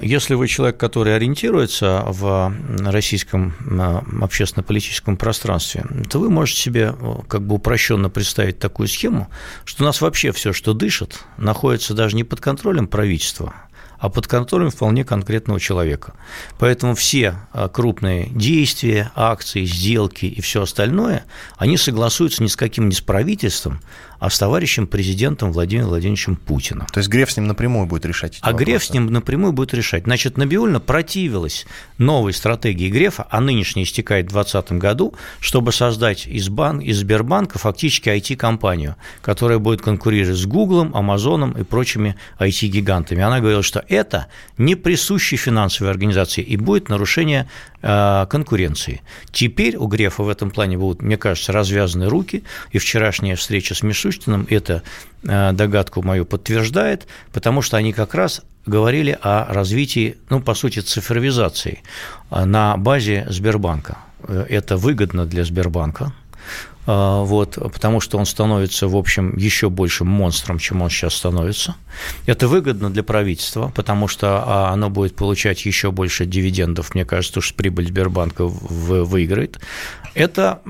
если 0.00 0.32
вы 0.32 0.48
человек, 0.48 0.78
который 0.78 1.14
ориентируется 1.14 2.02
в 2.06 2.54
российском 2.86 3.54
общественно-политическом 4.22 5.18
пространстве, 5.18 5.84
то 6.08 6.20
вы 6.20 6.30
можете 6.30 6.62
себе 6.62 6.94
как 7.28 7.42
бы 7.42 7.56
упрощенно 7.56 8.08
представить 8.08 8.58
такую 8.58 8.88
схему, 8.88 9.28
что 9.66 9.84
у 9.84 9.86
нас 9.86 10.00
вообще 10.00 10.32
все, 10.32 10.54
что 10.54 10.72
дышит, 10.72 11.22
находится 11.36 11.92
даже 11.92 12.16
не 12.16 12.24
под 12.24 12.40
контролем 12.40 12.88
правительства, 12.88 13.52
а 13.98 14.08
под 14.08 14.26
контролем 14.26 14.70
вполне 14.70 15.04
конкретного 15.04 15.58
человека. 15.58 16.14
Поэтому 16.58 16.94
все 16.94 17.36
а, 17.52 17.68
крупные 17.68 18.28
действия, 18.30 19.10
акции, 19.14 19.64
сделки 19.64 20.26
и 20.26 20.40
все 20.40 20.62
остальное, 20.62 21.24
они 21.56 21.76
согласуются 21.76 22.42
ни 22.42 22.48
с 22.48 22.56
каким 22.56 22.88
не 22.88 22.94
с 22.94 23.00
правительством, 23.00 23.80
а 24.18 24.30
с 24.30 24.38
товарищем 24.38 24.86
президентом 24.86 25.52
Владимиром 25.52 25.88
Владимировичем 25.88 26.36
Путиным. 26.36 26.86
То 26.86 26.98
есть 26.98 27.08
Греф 27.08 27.30
с 27.30 27.36
ним 27.36 27.46
напрямую 27.46 27.86
будет 27.86 28.04
решать 28.04 28.38
А 28.40 28.46
вопросы. 28.50 28.64
Греф 28.64 28.84
с 28.84 28.90
ним 28.90 29.06
напрямую 29.06 29.52
будет 29.52 29.74
решать. 29.74 30.04
Значит, 30.04 30.36
Набиульна 30.36 30.80
противилась 30.80 31.66
новой 31.98 32.32
стратегии 32.32 32.90
Грефа, 32.90 33.26
а 33.30 33.40
нынешняя 33.40 33.84
истекает 33.84 34.26
в 34.26 34.32
2020 34.32 34.72
году, 34.72 35.14
чтобы 35.40 35.72
создать 35.72 36.26
из, 36.26 36.48
бан... 36.48 36.80
из 36.80 36.98
Сбербанка 36.98 37.58
фактически 37.58 38.08
IT-компанию, 38.08 38.96
которая 39.22 39.58
будет 39.58 39.82
конкурировать 39.82 40.38
с 40.38 40.46
Гуглом, 40.46 40.94
Амазоном 40.96 41.52
и 41.52 41.62
прочими 41.62 42.16
IT-гигантами. 42.38 43.22
Она 43.22 43.40
говорила, 43.40 43.62
что 43.62 43.84
это 43.88 44.26
не 44.56 44.74
присуще 44.74 45.36
финансовой 45.36 45.90
организации 45.92 46.42
и 46.42 46.56
будет 46.56 46.88
нарушение 46.88 47.48
конкуренции. 47.80 49.02
Теперь 49.30 49.76
у 49.76 49.86
Грефа 49.86 50.22
в 50.22 50.28
этом 50.28 50.50
плане 50.50 50.76
будут, 50.76 51.02
мне 51.02 51.16
кажется, 51.16 51.52
развязаны 51.52 52.08
руки, 52.08 52.44
и 52.72 52.78
вчерашняя 52.78 53.36
встреча 53.36 53.74
с 53.74 53.82
Мишустиным 53.82 54.46
это 54.50 54.82
э, 55.22 55.52
догадку 55.52 56.02
мою 56.02 56.24
подтверждает, 56.24 57.06
потому 57.32 57.62
что 57.62 57.76
они 57.76 57.92
как 57.92 58.14
раз 58.14 58.42
говорили 58.66 59.16
о 59.22 59.52
развитии, 59.52 60.18
ну, 60.28 60.40
по 60.40 60.54
сути, 60.54 60.80
цифровизации 60.80 61.82
э, 62.30 62.44
на 62.44 62.76
базе 62.76 63.26
Сбербанка. 63.28 63.98
Это 64.26 64.76
выгодно 64.76 65.26
для 65.26 65.44
Сбербанка, 65.44 66.12
вот, 66.88 67.58
потому 67.72 68.00
что 68.00 68.16
он 68.16 68.24
становится, 68.24 68.88
в 68.88 68.96
общем, 68.96 69.36
еще 69.36 69.68
большим 69.68 70.08
монстром, 70.08 70.58
чем 70.58 70.80
он 70.80 70.88
сейчас 70.88 71.14
становится. 71.14 71.74
Это 72.24 72.48
выгодно 72.48 72.88
для 72.88 73.02
правительства, 73.02 73.70
потому 73.74 74.08
что 74.08 74.42
а, 74.46 74.72
оно 74.72 74.88
будет 74.88 75.14
получать 75.14 75.66
еще 75.66 75.90
больше 75.90 76.24
дивидендов, 76.24 76.94
мне 76.94 77.04
кажется, 77.04 77.40
уж 77.40 77.52
прибыль 77.52 77.88
Сбербанка 77.88 78.46
выиграет. 78.46 79.60
Это 80.14 80.62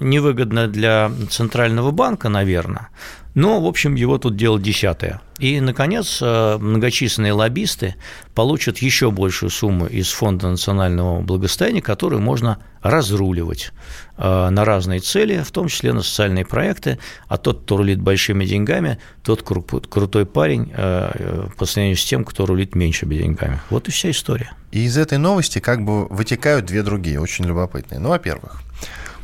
невыгодно 0.00 0.66
для 0.66 1.12
Центрального 1.30 1.92
банка, 1.92 2.28
наверное, 2.28 2.88
но, 3.34 3.60
в 3.60 3.66
общем, 3.66 3.94
его 3.94 4.18
тут 4.18 4.36
дело 4.36 4.58
десятое. 4.58 5.20
И, 5.38 5.60
наконец, 5.60 6.18
э, 6.20 6.58
многочисленные 6.58 7.32
лоббисты 7.32 7.94
получат 8.34 8.78
еще 8.78 9.10
большую 9.10 9.50
сумму 9.50 9.86
из 9.86 10.10
Фонда 10.10 10.48
национального 10.48 11.20
благосостояния, 11.20 11.80
которую 11.80 12.20
можно 12.20 12.58
разруливать 12.82 13.72
э, 14.18 14.48
на 14.50 14.64
разные 14.64 15.00
цели, 15.00 15.42
в 15.42 15.50
том 15.50 15.68
числе 15.68 15.92
на 15.92 16.02
социальные 16.02 16.44
проекты. 16.44 16.98
А 17.28 17.38
тот, 17.38 17.62
кто 17.62 17.78
рулит 17.78 18.00
большими 18.00 18.44
деньгами, 18.44 18.98
тот 19.22 19.42
крутой 19.42 20.26
парень 20.26 20.72
э, 20.76 21.46
по 21.56 21.66
сравнению 21.66 21.96
с 21.96 22.04
тем, 22.04 22.24
кто 22.24 22.46
рулит 22.46 22.74
меньшими 22.74 23.14
деньгами. 23.14 23.60
Вот 23.70 23.88
и 23.88 23.92
вся 23.92 24.10
история. 24.10 24.52
И 24.72 24.84
из 24.84 24.98
этой 24.98 25.18
новости 25.18 25.58
как 25.58 25.84
бы 25.84 26.06
вытекают 26.08 26.66
две 26.66 26.82
другие, 26.82 27.20
очень 27.20 27.44
любопытные. 27.44 28.00
Ну, 28.00 28.10
во-первых, 28.10 28.60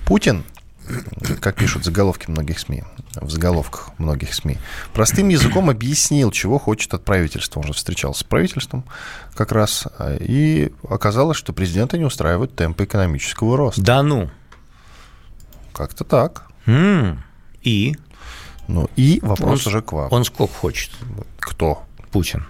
Путин 0.07 0.45
как 1.41 1.57
пишут 1.57 1.85
заголовки 1.85 2.31
многих 2.31 2.59
СМИ, 2.59 2.85
в 3.21 3.31
заголовках 3.31 3.91
многих 3.99 4.35
СМИ, 4.35 4.59
простым 4.93 5.29
языком 5.29 5.71
объяснил, 5.71 6.31
чего 6.31 6.59
хочет 6.59 6.95
от 6.95 7.05
правительства. 7.05 7.61
Он 7.61 7.67
же 7.67 7.73
встречался 7.73 8.21
с 8.21 8.25
правительством 8.25 8.85
как 9.35 9.53
раз, 9.53 9.87
и 10.21 10.73
оказалось, 10.89 11.37
что 11.37 11.53
президента 11.53 11.99
не 11.99 12.05
устраивают 12.05 12.55
темпы 12.55 12.85
экономического 12.85 13.57
роста. 13.57 13.83
Да 13.83 14.03
ну? 14.03 14.31
Как-то 15.73 16.05
так. 16.05 16.51
и? 17.63 17.97
Ну, 18.69 18.91
и 18.97 19.21
вопрос 19.23 19.67
он, 19.67 19.73
уже 19.73 19.83
к 19.83 19.93
вам. 19.93 20.09
Он 20.11 20.25
сколько 20.25 20.53
хочет? 20.55 20.91
Кто? 21.39 21.85
Путин. 22.11 22.47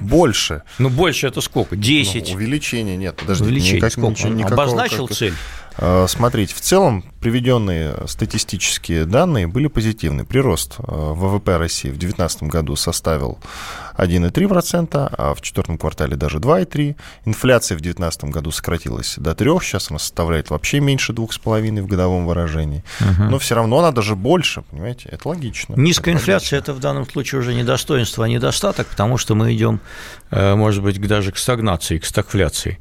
Больше. 0.00 0.62
Ну, 0.78 0.90
больше 0.90 1.28
это 1.28 1.40
сколько? 1.40 1.76
10? 1.76 2.30
Ну, 2.30 2.34
увеличение 2.34 2.96
нет. 2.96 3.16
Подожди, 3.16 3.44
увеличение 3.44 3.76
никак, 3.76 3.92
сколько? 3.92 4.10
Ничего, 4.10 4.28
никакого, 4.30 4.62
Обозначил 4.62 5.06
как... 5.06 5.16
цель? 5.16 5.34
А, 5.76 6.06
смотрите, 6.08 6.54
в 6.54 6.60
целом 6.60 7.04
приведенные 7.20 7.94
статистические 8.06 9.04
данные 9.04 9.46
были 9.46 9.66
позитивны. 9.66 10.24
Прирост 10.24 10.76
а, 10.78 11.12
ВВП 11.12 11.56
России 11.56 11.88
в 11.88 11.98
2019 11.98 12.44
году 12.44 12.76
составил 12.76 13.38
1,3%, 13.96 15.14
а 15.16 15.34
в 15.34 15.40
четвертом 15.40 15.78
квартале 15.78 16.16
даже 16.16 16.38
2,3%. 16.38 16.96
Инфляция 17.24 17.76
в 17.76 17.80
2019 17.80 18.24
году 18.24 18.50
сократилась 18.50 19.14
до 19.16 19.32
3%, 19.32 19.60
сейчас 19.62 19.90
она 19.90 19.98
составляет 19.98 20.50
вообще 20.50 20.80
меньше 20.80 21.12
2,5% 21.12 21.82
в 21.82 21.86
годовом 21.86 22.26
выражении. 22.26 22.84
Угу. 23.00 23.24
Но 23.24 23.38
все 23.38 23.54
равно 23.56 23.78
она 23.80 23.90
даже 23.90 24.14
больше, 24.14 24.62
понимаете, 24.70 25.08
это 25.10 25.28
логично. 25.28 25.74
Низкая 25.76 26.14
это 26.14 26.22
инфляция– 26.22 26.58
это 26.60 26.72
в 26.72 26.80
данном 26.80 27.08
случае 27.08 27.40
уже 27.40 27.54
не 27.54 27.64
достоинство, 27.64 28.24
а 28.24 28.28
недостаток, 28.28 28.86
потому 28.86 29.18
что 29.18 29.34
мы 29.34 29.54
идем, 29.54 29.80
э, 30.27 30.27
может 30.30 30.82
быть, 30.82 31.00
даже 31.00 31.32
к 31.32 31.38
стагнации, 31.38 31.98
к 31.98 32.04
стагфляции. 32.04 32.78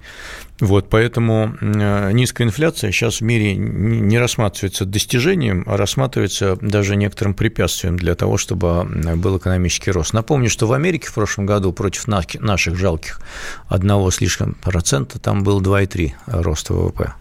Вот, 0.60 0.89
поэтому 0.89 1.55
э, 1.62 2.12
низкая 2.13 2.47
инфляция 2.47 2.91
сейчас 2.91 3.17
в 3.17 3.21
мире 3.21 3.55
не 3.55 4.17
рассматривается 4.17 4.86
достижением, 4.86 5.63
а 5.67 5.77
рассматривается 5.77 6.57
даже 6.62 6.95
некоторым 6.95 7.36
препятствием 7.36 7.95
для 7.95 8.15
того, 8.15 8.38
чтобы 8.38 8.83
был 9.17 9.38
экономический 9.38 9.91
рост. 9.91 10.13
Напомню, 10.13 10.49
что 10.49 10.65
в 10.65 10.73
Америке 10.73 11.10
в 11.10 11.13
прошлом 11.13 11.45
году 11.45 11.73
против 11.73 12.07
наших 12.07 12.75
жалких 12.75 13.19
одного 13.67 14.10
слишком 14.10 14.55
процента 14.55 15.19
там 15.19 15.43
был 15.43 15.62
2,3 15.62 16.13
роста 16.25 16.73
ВВП. 16.73 17.13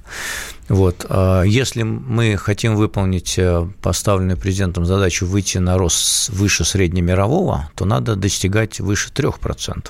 Вот. 0.68 1.06
А 1.08 1.42
если 1.42 1.82
мы 1.82 2.36
хотим 2.36 2.74
выполнить 2.74 3.38
э, 3.38 3.68
поставленную 3.82 4.36
президентом 4.36 4.84
задачу 4.84 5.26
выйти 5.26 5.58
на 5.58 5.78
рост 5.78 6.28
выше 6.30 6.64
среднемирового, 6.64 7.70
то 7.74 7.84
надо 7.84 8.16
достигать 8.16 8.80
выше 8.80 9.10
3%, 9.10 9.86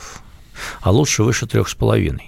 а 0.80 0.90
лучше 0.90 1.22
выше 1.22 1.46
3,5%. 1.46 2.20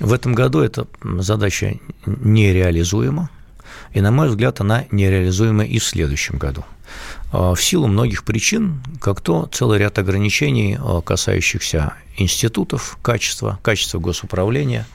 В 0.00 0.12
этом 0.12 0.34
году 0.34 0.60
эта 0.60 0.86
задача 1.02 1.74
нереализуема, 2.06 3.30
и, 3.92 4.00
на 4.00 4.10
мой 4.10 4.28
взгляд, 4.28 4.60
она 4.60 4.84
нереализуема 4.90 5.64
и 5.64 5.78
в 5.78 5.84
следующем 5.84 6.38
году. 6.38 6.64
А, 7.30 7.54
в 7.54 7.62
силу 7.62 7.86
многих 7.86 8.24
причин, 8.24 8.82
как 9.00 9.20
то 9.20 9.48
целый 9.52 9.78
ряд 9.78 9.98
ограничений, 9.98 10.78
а, 10.80 11.00
касающихся 11.00 11.94
институтов, 12.16 12.98
качества, 13.02 13.58
качества 13.62 13.98
госуправления, 13.98 14.86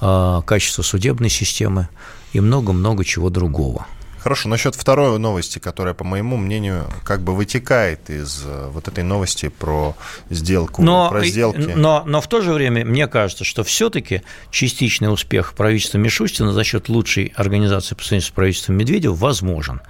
а, 0.00 0.42
качества 0.42 0.82
судебной 0.82 1.28
системы 1.28 1.88
и 2.32 2.40
много-много 2.40 3.04
чего 3.04 3.30
другого– 3.30 3.86
Хорошо, 4.22 4.48
насчет 4.48 4.76
второй 4.76 5.18
новости, 5.18 5.58
которая, 5.58 5.94
по 5.94 6.04
моему 6.04 6.36
мнению, 6.36 6.86
как 7.02 7.22
бы 7.22 7.34
вытекает 7.34 8.08
из 8.08 8.42
э, 8.44 8.68
вот 8.72 8.86
этой 8.86 9.02
новости 9.02 9.48
про 9.48 9.96
сделку, 10.30 10.80
но, 10.80 11.10
про 11.10 11.24
сделки. 11.24 11.72
Но, 11.74 12.04
но 12.06 12.20
в 12.20 12.28
то 12.28 12.40
же 12.40 12.52
время 12.52 12.84
мне 12.84 13.08
кажется, 13.08 13.42
что 13.42 13.64
все-таки 13.64 14.22
частичный 14.50 15.12
успех 15.12 15.54
правительства 15.54 15.98
Мишустина 15.98 16.52
за 16.52 16.62
счет 16.62 16.88
лучшей 16.88 17.32
организации 17.34 17.96
по 17.96 18.04
сравнению 18.04 18.28
с 18.28 18.30
правительством 18.30 18.76
Медведева 18.76 19.14
возможен. 19.14 19.80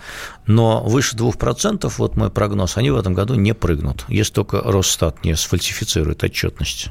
Но 0.46 0.82
выше 0.82 1.14
2%, 1.14 1.92
вот 1.98 2.16
мой 2.16 2.30
прогноз, 2.30 2.78
они 2.78 2.90
в 2.90 2.96
этом 2.96 3.12
году 3.12 3.34
не 3.34 3.52
прыгнут, 3.52 4.06
если 4.08 4.32
только 4.32 4.62
Росстат 4.62 5.24
не 5.24 5.36
сфальсифицирует 5.36 6.24
отчетность. 6.24 6.88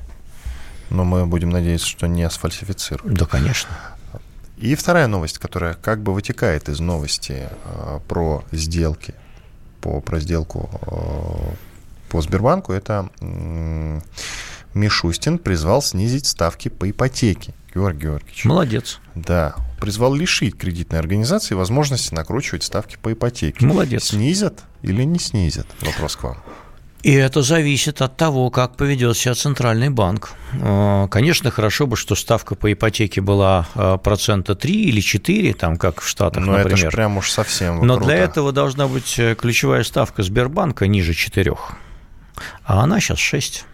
Но 0.92 1.06
мы 1.06 1.26
будем 1.26 1.50
надеяться, 1.50 1.88
что 1.88 2.06
не 2.06 2.30
сфальсифицируют. 2.30 3.14
Да, 3.14 3.26
конечно. 3.26 3.70
И 4.62 4.76
вторая 4.76 5.08
новость, 5.08 5.40
которая 5.40 5.74
как 5.74 6.04
бы 6.04 6.14
вытекает 6.14 6.70
из 6.70 6.80
новости 6.80 7.50
э, 7.66 8.00
про 8.08 8.46
сделки, 8.52 9.16
по, 9.82 10.02
про 10.02 10.20
сделку 10.20 10.70
э, 10.84 11.56
по 12.10 12.22
Сбербанку, 12.22 12.72
это 12.72 13.10
э, 13.22 14.02
Мишустин 14.76 15.40
призвал 15.40 15.82
снизить 15.82 16.28
ставки 16.28 16.70
по 16.70 16.88
ипотеке. 16.88 17.56
Георгий 17.74 18.02
Георгиевич. 18.02 18.46
Молодец. 18.46 19.00
Да, 19.16 19.56
призвал 19.80 20.14
лишить 20.14 20.56
кредитной 20.56 21.00
организации 21.00 21.56
возможности 21.56 22.14
накручивать 22.14 22.64
ставки 22.64 22.98
по 23.02 23.12
ипотеке. 23.14 23.66
Молодец. 23.66 24.10
Снизят 24.10 24.64
или 24.84 25.04
не 25.04 25.18
снизят? 25.18 25.66
Вопрос 25.82 26.18
к 26.18 26.24
вам. 26.24 26.38
И 27.04 27.14
это 27.14 27.42
зависит 27.42 28.02
от 28.02 28.16
того, 28.16 28.52
как 28.52 28.76
поведет 28.78 29.18
себя 29.18 29.34
Центральный 29.34 29.90
банк. 29.90 30.34
Э, 30.54 31.08
конечно, 31.10 31.50
хорошо 31.50 31.88
бы, 31.88 31.96
что 31.98 32.14
ставка 32.16 32.56
по 32.56 32.72
ипотеке 32.72 33.22
была 33.22 33.66
э, 33.74 33.98
процента 34.04 34.54
3 34.54 34.74
или 34.84 35.02
4, 35.02 35.54
там, 35.56 35.78
как 35.78 36.02
в 36.02 36.08
Штатах, 36.08 36.44
Но 36.46 36.54
например. 36.54 36.88
это 36.88 36.96
прям 36.96 37.18
уж 37.18 37.32
совсем 37.32 37.86
Но 37.86 37.96
круто. 37.96 38.06
для 38.12 38.18
этого 38.18 38.52
должна 38.52 38.88
быть 38.88 39.18
э, 39.18 39.34
ключевая 39.36 39.84
ставка 39.84 40.22
Сбербанка 40.22 40.86
ниже 40.88 41.14
4. 41.16 41.54
А 42.66 42.84
она 42.84 43.00
сейчас 43.00 43.18
6. 43.18 43.66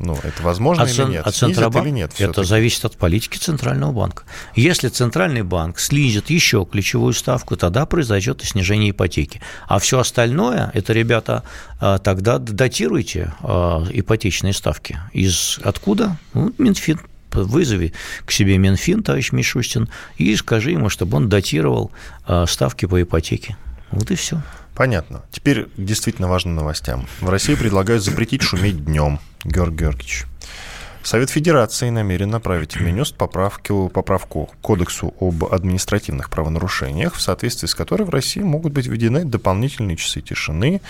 Ну, 0.00 0.16
это 0.22 0.42
возможно 0.42 0.84
от, 0.84 0.90
или 0.90 1.04
нет? 1.04 1.26
От 1.26 1.34
Центробанка? 1.34 1.88
Или 1.88 1.94
нет 1.94 2.12
это 2.18 2.44
зависит 2.44 2.84
от 2.84 2.96
политики 2.96 3.36
Центрального 3.36 3.92
банка. 3.92 4.24
Если 4.54 4.88
Центральный 4.88 5.42
банк 5.42 5.80
снизит 5.80 6.30
еще 6.30 6.66
ключевую 6.70 7.12
ставку, 7.12 7.56
тогда 7.56 7.84
произойдет 7.84 8.42
и 8.42 8.46
снижение 8.46 8.90
ипотеки. 8.90 9.40
А 9.66 9.78
все 9.78 9.98
остальное, 9.98 10.70
это, 10.74 10.92
ребята, 10.92 11.42
а, 11.80 11.98
тогда 11.98 12.38
датируйте 12.38 13.32
а, 13.40 13.84
ипотечные 13.90 14.52
ставки. 14.52 14.98
Из 15.12 15.58
откуда? 15.64 16.16
Ну, 16.32 16.52
Минфин 16.58 17.00
вызови 17.32 17.92
к 18.24 18.32
себе 18.32 18.58
Минфин, 18.58 19.02
товарищ 19.02 19.32
Мишустин, 19.32 19.88
и 20.16 20.34
скажи 20.36 20.72
ему, 20.72 20.88
чтобы 20.88 21.16
он 21.16 21.28
датировал 21.28 21.90
а, 22.24 22.46
ставки 22.46 22.86
по 22.86 23.00
ипотеке. 23.02 23.56
Вот 23.90 24.10
и 24.10 24.14
все. 24.14 24.42
Понятно. 24.78 25.24
Теперь 25.32 25.66
действительно 25.76 26.28
важным 26.28 26.54
новостям. 26.54 27.08
В 27.20 27.28
России 27.28 27.56
предлагают 27.56 28.04
запретить 28.04 28.42
шуметь 28.42 28.84
днем. 28.84 29.18
Георг 29.42 29.74
Георгиевич. 29.74 30.26
Совет 31.02 31.30
Федерации 31.30 31.90
намерен 31.90 32.30
направить 32.30 32.76
в 32.76 32.80
Минюст 32.80 33.16
поправку, 33.16 33.90
поправку 33.92 34.46
к 34.46 34.56
Кодексу 34.60 35.14
об 35.18 35.46
административных 35.46 36.30
правонарушениях, 36.30 37.14
в 37.14 37.20
соответствии 37.20 37.66
с 37.66 37.74
которой 37.74 38.04
в 38.04 38.10
России 38.10 38.40
могут 38.40 38.72
быть 38.72 38.86
введены 38.86 39.24
дополнительные 39.24 39.96
часы 39.96 40.20
тишины, 40.20 40.80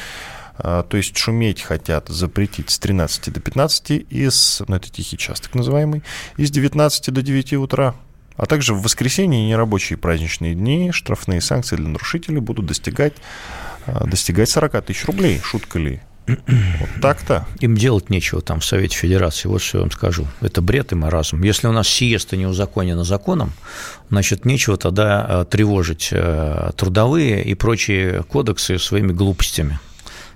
а, 0.59 0.83
то 0.83 0.99
есть 0.99 1.17
шуметь 1.17 1.63
хотят 1.63 2.09
запретить 2.09 2.69
с 2.69 2.79
13 2.79 3.33
до 3.33 3.41
15 3.41 3.91
из, 4.11 4.61
ну 4.69 4.77
это 4.77 4.91
тихий 4.91 5.17
час 5.17 5.41
так 5.41 5.55
называемый, 5.55 6.03
из 6.37 6.51
19 6.51 7.11
до 7.11 7.23
9 7.23 7.55
утра. 7.55 7.95
А 8.37 8.47
также 8.47 8.75
в 8.75 8.83
воскресенье 8.83 9.43
и 9.43 9.49
нерабочие 9.49 9.97
праздничные 9.97 10.55
дни 10.55 10.93
штрафные 10.93 11.41
санкции 11.41 11.77
для 11.77 11.89
нарушителей 11.89 12.41
будут 12.41 12.67
достигать, 12.67 13.15
достигать 14.07 14.49
40 14.49 14.85
тысяч 14.85 15.05
рублей. 15.07 15.41
Шутка 15.43 15.79
ли? 15.79 16.01
Вот 16.29 16.91
так-то. 17.01 17.47
Им 17.61 17.75
делать 17.77 18.11
нечего 18.11 18.43
там 18.43 18.61
в 18.61 18.65
Совете 18.65 18.97
Федерации, 18.97 19.49
вот 19.49 19.63
что 19.63 19.79
я 19.79 19.83
вам 19.83 19.91
скажу. 19.91 20.27
Это 20.41 20.61
бред 20.61 20.93
и 20.93 20.95
маразм. 20.95 21.43
Если 21.43 21.67
у 21.67 21.73
нас 21.73 21.89
сиеста 21.89 22.37
не 22.37 22.47
узаконена 22.47 23.05
законом, 23.05 23.53
значит, 24.11 24.45
нечего 24.45 24.77
тогда 24.77 25.25
а, 25.27 25.45
тревожить 25.45 26.09
э, 26.13 26.71
трудовые 26.77 27.43
и 27.45 27.55
прочие 27.55 28.23
кодексы 28.25 28.79
своими 28.79 29.13
глупостями. 29.13 29.79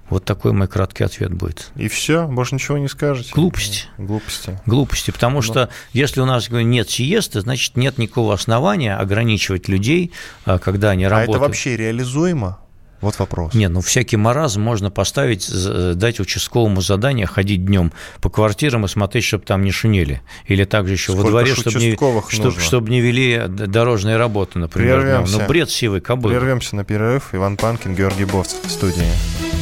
Вот 0.09 0.25
такой 0.27 0.53
мой 0.53 0.69
краткий 0.69 1.05
ответ 1.05 1.33
будет. 1.33 1.71
И 1.75 1.89
все, 1.89 2.27
больше 2.27 2.57
ничего 2.57 2.77
не 2.77 2.89
скажете. 2.89 3.31
Глупости. 3.35 3.85
Глупости. 3.97 4.61
Глупости, 4.67 5.11
потому 5.11 5.37
Но... 5.37 5.43
что 5.43 5.71
если 5.93 6.21
у 6.21 6.27
нас 6.27 6.51
нет 6.51 6.91
сиесты, 6.91 7.41
значит, 7.41 7.77
нет 7.77 7.97
никакого 7.97 8.35
основания 8.35 8.95
ограничивать 8.97 9.69
людей, 9.69 10.13
а, 10.45 10.59
когда 10.59 10.91
они 10.91 11.07
работают. 11.07 11.31
А 11.31 11.33
это 11.33 11.41
вообще 11.41 11.77
реализуемо? 11.77 12.59
Вот 13.03 13.19
вопрос. 13.19 13.53
Не, 13.53 13.69
ну 13.69 13.81
всякий 13.81 14.17
маразм 14.17 14.63
можно 14.63 14.91
поставить, 14.91 15.51
дать 15.97 16.21
участковому 16.21 16.81
задание 16.81 17.27
ходить 17.27 17.67
днем 17.67 17.93
по 18.21 18.31
квартирам 18.31 18.85
и 18.85 18.89
смотреть, 18.89 19.25
чтобы 19.25 19.45
там 19.45 19.63
не 19.63 19.73
шумели. 19.73 20.23
Или 20.47 20.65
также 20.65 20.95
еще 20.95 21.13
Сколько 21.13 21.25
во 21.25 21.31
дворе, 21.31 21.55
чтобы 21.55 21.79
не, 21.79 21.99
чтобы, 22.29 22.61
чтобы 22.61 22.91
не 22.91 23.01
вели 23.01 23.43
дорожные 23.49 24.17
работы, 24.17 24.59
например. 24.59 25.01
Прервемся. 25.01 25.39
Ну, 25.39 25.47
бред 25.47 25.71
сивый 25.71 26.01
кобылы. 26.01 26.33
Прервемся 26.35 26.77
на 26.77 26.85
перерыв. 26.85 27.35
Иван 27.35 27.57
Панкин, 27.57 27.95
Георгий 27.95 28.25
Бовц 28.25 28.55
в 28.65 28.71
студии. 28.71 29.62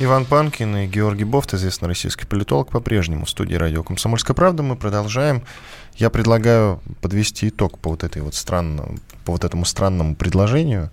Иван 0.00 0.26
Панкин 0.26 0.76
и 0.76 0.86
Георгий 0.86 1.24
Бофт, 1.24 1.54
известный 1.54 1.88
российский 1.88 2.24
политолог, 2.24 2.70
по-прежнему 2.70 3.24
в 3.24 3.30
студии 3.30 3.56
радио 3.56 3.82
«Комсомольская 3.82 4.32
правда». 4.32 4.62
Мы 4.62 4.76
продолжаем. 4.76 5.42
Я 5.96 6.08
предлагаю 6.08 6.80
подвести 7.00 7.48
итог 7.48 7.80
по 7.80 7.90
вот, 7.90 8.04
этой 8.04 8.22
вот 8.22 8.36
странному, 8.36 8.98
по 9.24 9.32
вот 9.32 9.42
этому 9.42 9.64
странному 9.64 10.14
предложению. 10.14 10.90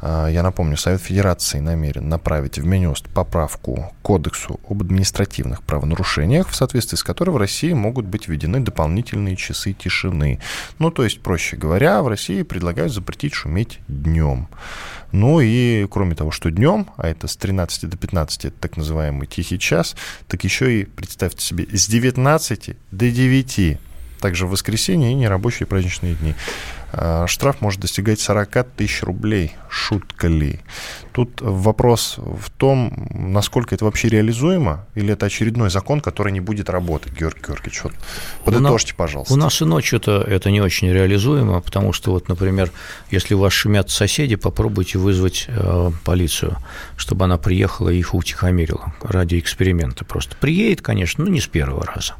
А, 0.00 0.28
я 0.28 0.42
напомню, 0.42 0.76
Совет 0.76 1.00
Федерации 1.00 1.58
намерен 1.58 2.08
направить 2.08 2.58
в 2.58 2.66
Минюст 2.66 3.08
поправку 3.08 3.92
к 4.00 4.02
Кодексу 4.02 4.60
об 4.68 4.82
административных 4.82 5.62
правонарушениях, 5.62 6.48
в 6.48 6.54
соответствии 6.54 6.96
с 6.96 7.02
которой 7.02 7.30
в 7.30 7.36
России 7.36 7.72
могут 7.72 8.06
быть 8.06 8.28
введены 8.28 8.60
дополнительные 8.60 9.36
часы 9.36 9.72
тишины. 9.72 10.40
Ну, 10.78 10.90
то 10.90 11.04
есть, 11.04 11.22
проще 11.22 11.56
говоря, 11.56 12.02
в 12.02 12.08
России 12.08 12.42
предлагают 12.42 12.92
запретить 12.92 13.34
шуметь 13.34 13.80
днем. 13.88 14.48
Ну 15.12 15.40
и 15.40 15.86
кроме 15.90 16.14
того, 16.14 16.30
что 16.30 16.50
днем, 16.50 16.88
а 16.96 17.08
это 17.08 17.28
с 17.28 17.36
13 17.36 17.88
до 17.88 17.96
15, 17.96 18.46
это 18.46 18.56
так 18.58 18.76
называемый 18.76 19.26
тихий 19.26 19.58
час, 19.58 19.96
так 20.28 20.44
еще 20.44 20.80
и, 20.80 20.84
представьте 20.84 21.44
себе, 21.44 21.66
с 21.72 21.86
19 21.86 22.76
до 22.90 23.10
9, 23.10 23.78
также 24.20 24.46
в 24.46 24.50
воскресенье 24.50 25.12
и 25.12 25.14
нерабочие 25.14 25.66
праздничные 25.66 26.14
дни. 26.14 26.34
А, 26.92 27.26
штраф 27.26 27.60
может 27.60 27.80
достигать 27.80 28.20
40 28.20 28.68
тысяч 28.76 29.02
рублей. 29.02 29.52
Шутка 29.68 30.28
ли? 30.28 30.60
Тут 31.12 31.40
вопрос 31.40 32.14
в 32.16 32.50
том, 32.50 33.08
насколько 33.10 33.74
это 33.74 33.84
вообще 33.84 34.08
реализуемо, 34.08 34.86
или 34.94 35.12
это 35.12 35.26
очередной 35.26 35.68
закон, 35.68 36.00
который 36.00 36.32
не 36.32 36.40
будет 36.40 36.70
работать, 36.70 37.12
Георгий 37.12 37.42
Георгиевич. 37.46 37.82
Вот 37.84 37.92
подытожьте, 38.44 38.94
пожалуйста. 38.94 39.34
У 39.34 39.36
нас 39.36 39.60
и 39.60 39.64
ночью 39.64 39.98
это, 39.98 40.24
это 40.26 40.50
не 40.50 40.60
очень 40.60 40.88
реализуемо, 40.88 41.60
потому 41.60 41.92
что, 41.92 42.12
вот, 42.12 42.28
например, 42.28 42.70
если 43.10 43.34
у 43.34 43.40
вас 43.40 43.52
шумят 43.52 43.90
соседи, 43.90 44.36
попробуйте 44.36 44.98
вызвать 44.98 45.46
э, 45.48 45.90
полицию, 46.04 46.56
чтобы 46.96 47.24
она 47.24 47.36
приехала 47.36 47.90
и 47.90 47.98
их 47.98 48.14
утихомирила 48.14 48.94
ради 49.02 49.38
эксперимента. 49.38 50.04
Просто 50.04 50.36
приедет, 50.36 50.82
конечно, 50.82 51.24
но 51.24 51.30
не 51.30 51.40
с 51.40 51.46
первого 51.46 51.84
раза. 51.84 52.14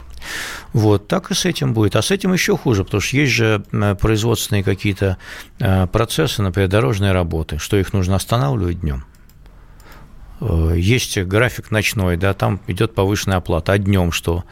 Вот, 0.72 1.08
так 1.08 1.30
и 1.30 1.34
с 1.34 1.44
этим 1.44 1.74
будет. 1.74 1.96
А 1.96 2.02
с 2.02 2.10
этим 2.10 2.32
еще 2.32 2.56
хуже, 2.56 2.84
потому 2.84 3.00
что 3.00 3.16
есть 3.16 3.32
же 3.32 3.62
производственные 4.00 4.62
какие-то 4.62 5.16
э, 5.58 5.86
процессы, 5.86 6.42
например, 6.42 6.68
дорожные 6.68 7.12
работы, 7.12 7.58
что 7.58 7.76
их 7.76 7.92
нужно 7.92 8.16
останавливать 8.16 8.80
днем. 8.80 9.04
Э, 10.40 10.74
есть 10.76 11.18
график 11.18 11.70
ночной, 11.70 12.16
да, 12.16 12.34
там 12.34 12.60
идет 12.66 12.94
повышенная 12.94 13.38
оплата. 13.38 13.72
А 13.72 13.78
днем 13.78 14.12
что? 14.12 14.44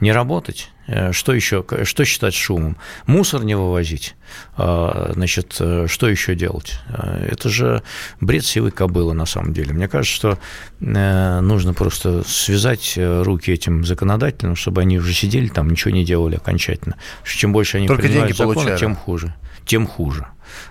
Не 0.00 0.12
работать? 0.12 0.70
Э, 0.86 1.12
что 1.12 1.32
еще? 1.32 1.64
Что 1.84 2.04
считать 2.04 2.34
шумом? 2.34 2.76
Мусор 3.06 3.44
не 3.44 3.54
вывозить? 3.54 4.14
А, 4.56 5.12
значит, 5.14 5.56
э, 5.60 5.86
что 5.88 6.08
еще 6.08 6.34
делать? 6.34 6.78
Это 6.88 7.48
же 7.48 7.82
бред 8.20 8.44
сивой 8.44 8.70
кобылы, 8.70 9.14
на 9.14 9.26
самом 9.26 9.52
деле. 9.52 9.72
Мне 9.72 9.88
кажется, 9.88 10.14
что 10.14 10.38
нужно 10.80 11.74
просто 11.74 12.22
связать 12.26 12.94
руки 12.96 13.50
этим 13.50 13.84
законодателям, 13.84 14.56
чтобы 14.56 14.80
они 14.80 14.98
уже 14.98 15.12
сидели 15.12 15.48
там, 15.48 15.70
ничего 15.70 15.92
не 15.92 16.04
делали 16.04 16.36
окончательно. 16.36 16.96
Чем 17.24 17.52
больше 17.52 17.78
они 17.78 17.86
Только 17.86 18.02
принимают 18.02 18.36
законы, 18.36 18.54
получали. 18.54 18.78
тем 18.78 18.96
хуже. 18.96 19.34
Тем 19.64 19.86
хуже. 19.86 20.26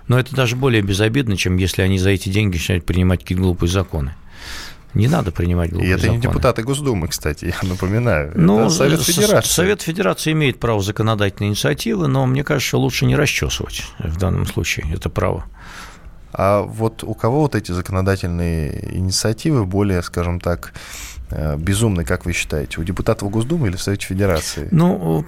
Но 0.06 0.18
это 0.18 0.34
даже 0.34 0.56
более 0.56 0.82
безобидно, 0.82 1.36
чем 1.36 1.56
если 1.56 1.82
они 1.82 1.98
за 1.98 2.10
эти 2.10 2.28
деньги 2.28 2.56
начинают 2.56 2.84
принимать 2.84 3.20
какие-то 3.20 3.42
глупые 3.42 3.70
законы. 3.70 4.14
Не 4.94 5.08
надо 5.08 5.32
принимать 5.32 5.70
глупые 5.70 5.90
И 5.90 5.92
это 5.92 6.02
законы. 6.02 6.16
не 6.16 6.22
депутаты 6.22 6.62
Госдумы, 6.62 7.08
кстати, 7.08 7.46
я 7.62 7.68
напоминаю. 7.68 8.32
Ну, 8.34 8.60
это 8.60 8.70
Совет 8.70 9.02
Федерации. 9.02 9.50
Совет 9.50 9.82
Федерации 9.82 10.32
имеет 10.32 10.60
право 10.60 10.82
законодательной 10.82 11.48
инициативы, 11.48 12.08
но 12.08 12.26
мне 12.26 12.44
кажется, 12.44 12.76
лучше 12.76 13.06
не 13.06 13.16
расчесывать 13.16 13.84
в 13.98 14.18
данном 14.18 14.46
случае 14.46 14.86
это 14.92 15.08
право. 15.08 15.44
А 16.34 16.62
вот 16.62 17.04
у 17.04 17.14
кого 17.14 17.40
вот 17.40 17.54
эти 17.54 17.72
законодательные 17.72 18.96
инициативы 18.96 19.66
более, 19.66 20.02
скажем 20.02 20.40
так, 20.40 20.72
безумный, 21.58 22.04
как 22.04 22.24
вы 22.24 22.32
считаете, 22.32 22.80
у 22.80 22.84
депутатов 22.84 23.30
Госдумы 23.30 23.68
или 23.68 23.76
в 23.76 23.82
Совете 23.82 24.06
Федерации? 24.06 24.68
Ну, 24.70 25.24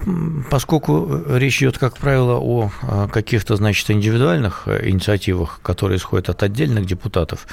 поскольку 0.49 1.23
речь 1.29 1.61
идет, 1.61 1.77
как 1.77 1.97
правило, 1.97 2.39
о 2.39 2.71
каких-то, 3.11 3.55
значит, 3.55 3.89
индивидуальных 3.89 4.63
э, 4.67 4.89
инициативах, 4.89 5.59
которые 5.61 5.97
исходят 5.97 6.29
от 6.29 6.43
отдельных 6.43 6.85
депутатов, 6.85 7.47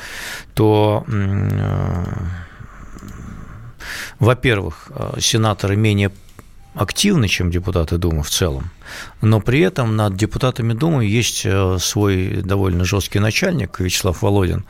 то, 0.55 1.05
э, 1.09 2.15
во-первых, 4.19 4.91
сенаторы 5.19 5.77
менее 5.77 6.11
активны, 6.75 7.29
чем 7.29 7.51
депутаты 7.51 7.99
Думы 7.99 8.23
в 8.23 8.31
целом, 8.31 8.71
но 9.21 9.41
при 9.41 9.61
этом 9.61 9.97
над 9.97 10.17
депутатами 10.17 10.73
Думы 10.73 11.05
есть 11.05 11.43
э, 11.45 11.77
свой 11.79 12.43
довольно 12.43 12.85
жесткий 12.85 13.19
начальник 13.19 13.79
Вячеслав 13.81 14.23
Володин, 14.23 14.65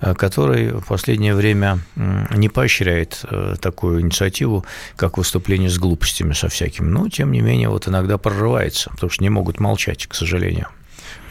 э, 0.00 0.14
который 0.14 0.72
в 0.72 0.86
последнее 0.86 1.34
время 1.34 1.80
не 1.96 2.48
поощряет 2.48 3.24
э, 3.30 3.56
такую 3.60 4.00
инициативу, 4.00 4.64
как 4.96 5.18
выступление 5.18 5.68
с 5.70 5.78
глупостями 5.78 6.32
со 6.32 6.48
всякими. 6.48 6.86
Но, 6.86 7.08
тем 7.08 7.32
не 7.32 7.40
менее, 7.40 7.68
вот 7.68 7.88
иногда 7.88 8.18
прорывается, 8.18 8.90
потому 8.90 9.10
что 9.10 9.22
не 9.22 9.30
могут 9.30 9.60
молчать, 9.60 10.06
к 10.06 10.14
сожалению. 10.14 10.68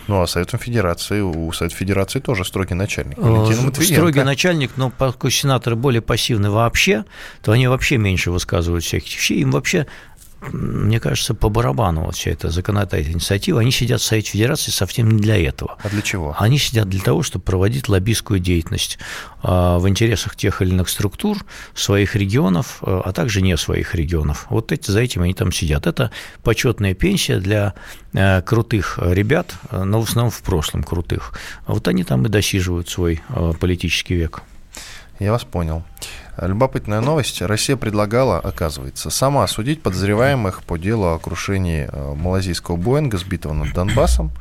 Ну, 0.07 0.21
а 0.21 0.27
Советом 0.27 0.59
Федерации, 0.59 1.19
у 1.19 1.51
Совета 1.51 1.75
Федерации 1.75 2.19
тоже 2.19 2.45
строгий 2.45 2.75
начальник. 2.75 3.17
Строгий 3.83 4.23
начальник, 4.23 4.71
но 4.77 4.89
поскольку 4.89 5.29
сенаторы 5.29 5.75
более 5.75 6.01
пассивны 6.01 6.49
вообще, 6.49 7.03
то 7.41 7.51
они 7.51 7.67
вообще 7.67 7.97
меньше 7.97 8.31
высказывают 8.31 8.85
всяких 8.85 9.13
вещей, 9.13 9.41
им 9.41 9.51
вообще 9.51 9.85
мне 10.51 10.99
кажется, 10.99 11.33
по 11.33 11.49
барабану 11.49 12.03
вот 12.05 12.15
вся 12.15 12.31
эта 12.31 12.49
законодательная 12.49 13.15
инициатива, 13.15 13.61
они 13.61 13.71
сидят 13.71 14.01
в 14.01 14.03
Совете 14.03 14.31
Федерации 14.31 14.71
совсем 14.71 15.09
не 15.09 15.21
для 15.21 15.37
этого. 15.37 15.77
А 15.83 15.89
для 15.89 16.01
чего? 16.01 16.35
Они 16.37 16.57
сидят 16.57 16.89
для 16.89 17.01
того, 17.01 17.23
чтобы 17.23 17.43
проводить 17.45 17.89
лоббистскую 17.89 18.39
деятельность 18.39 18.97
а, 19.41 19.79
в 19.79 19.87
интересах 19.87 20.35
тех 20.35 20.61
или 20.61 20.69
иных 20.69 20.89
структур, 20.89 21.45
своих 21.73 22.15
регионов, 22.15 22.77
а, 22.81 23.01
а 23.05 23.13
также 23.13 23.41
не 23.41 23.55
своих 23.57 23.95
регионов. 23.95 24.47
Вот 24.49 24.71
эти, 24.71 24.91
за 24.91 25.01
этим 25.01 25.21
они 25.21 25.33
там 25.33 25.51
сидят. 25.51 25.87
Это 25.87 26.11
почетная 26.43 26.93
пенсия 26.93 27.39
для 27.39 27.73
а, 28.13 28.41
крутых 28.41 28.99
ребят, 29.01 29.53
но 29.71 30.01
в 30.01 30.09
основном 30.09 30.31
в 30.31 30.41
прошлом 30.41 30.83
крутых. 30.83 31.33
Вот 31.65 31.87
они 31.87 32.03
там 32.03 32.25
и 32.25 32.29
досиживают 32.29 32.89
свой 32.89 33.21
политический 33.59 34.15
век. 34.15 34.43
Я 35.19 35.31
вас 35.31 35.43
понял. 35.43 35.83
Любопытная 36.39 37.01
новость. 37.01 37.41
Россия 37.41 37.75
предлагала, 37.75 38.37
оказывается, 38.37 39.09
сама 39.09 39.43
осудить 39.43 39.81
подозреваемых 39.81 40.63
по 40.63 40.77
делу 40.77 41.07
о 41.07 41.17
крушении 41.17 41.89
э, 41.91 42.13
малазийского 42.13 42.75
Боинга, 42.75 43.17
сбитого 43.17 43.53
над 43.53 43.73
Донбассом. 43.73 44.31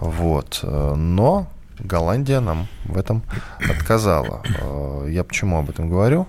Вот. 0.00 0.60
Э, 0.62 0.94
но 0.94 1.46
Голландия 1.78 2.40
нам 2.40 2.68
в 2.84 2.96
этом 2.96 3.22
отказала. 3.58 4.42
Э, 4.58 5.08
я 5.10 5.24
почему 5.24 5.58
об 5.58 5.68
этом 5.68 5.90
говорю? 5.90 6.26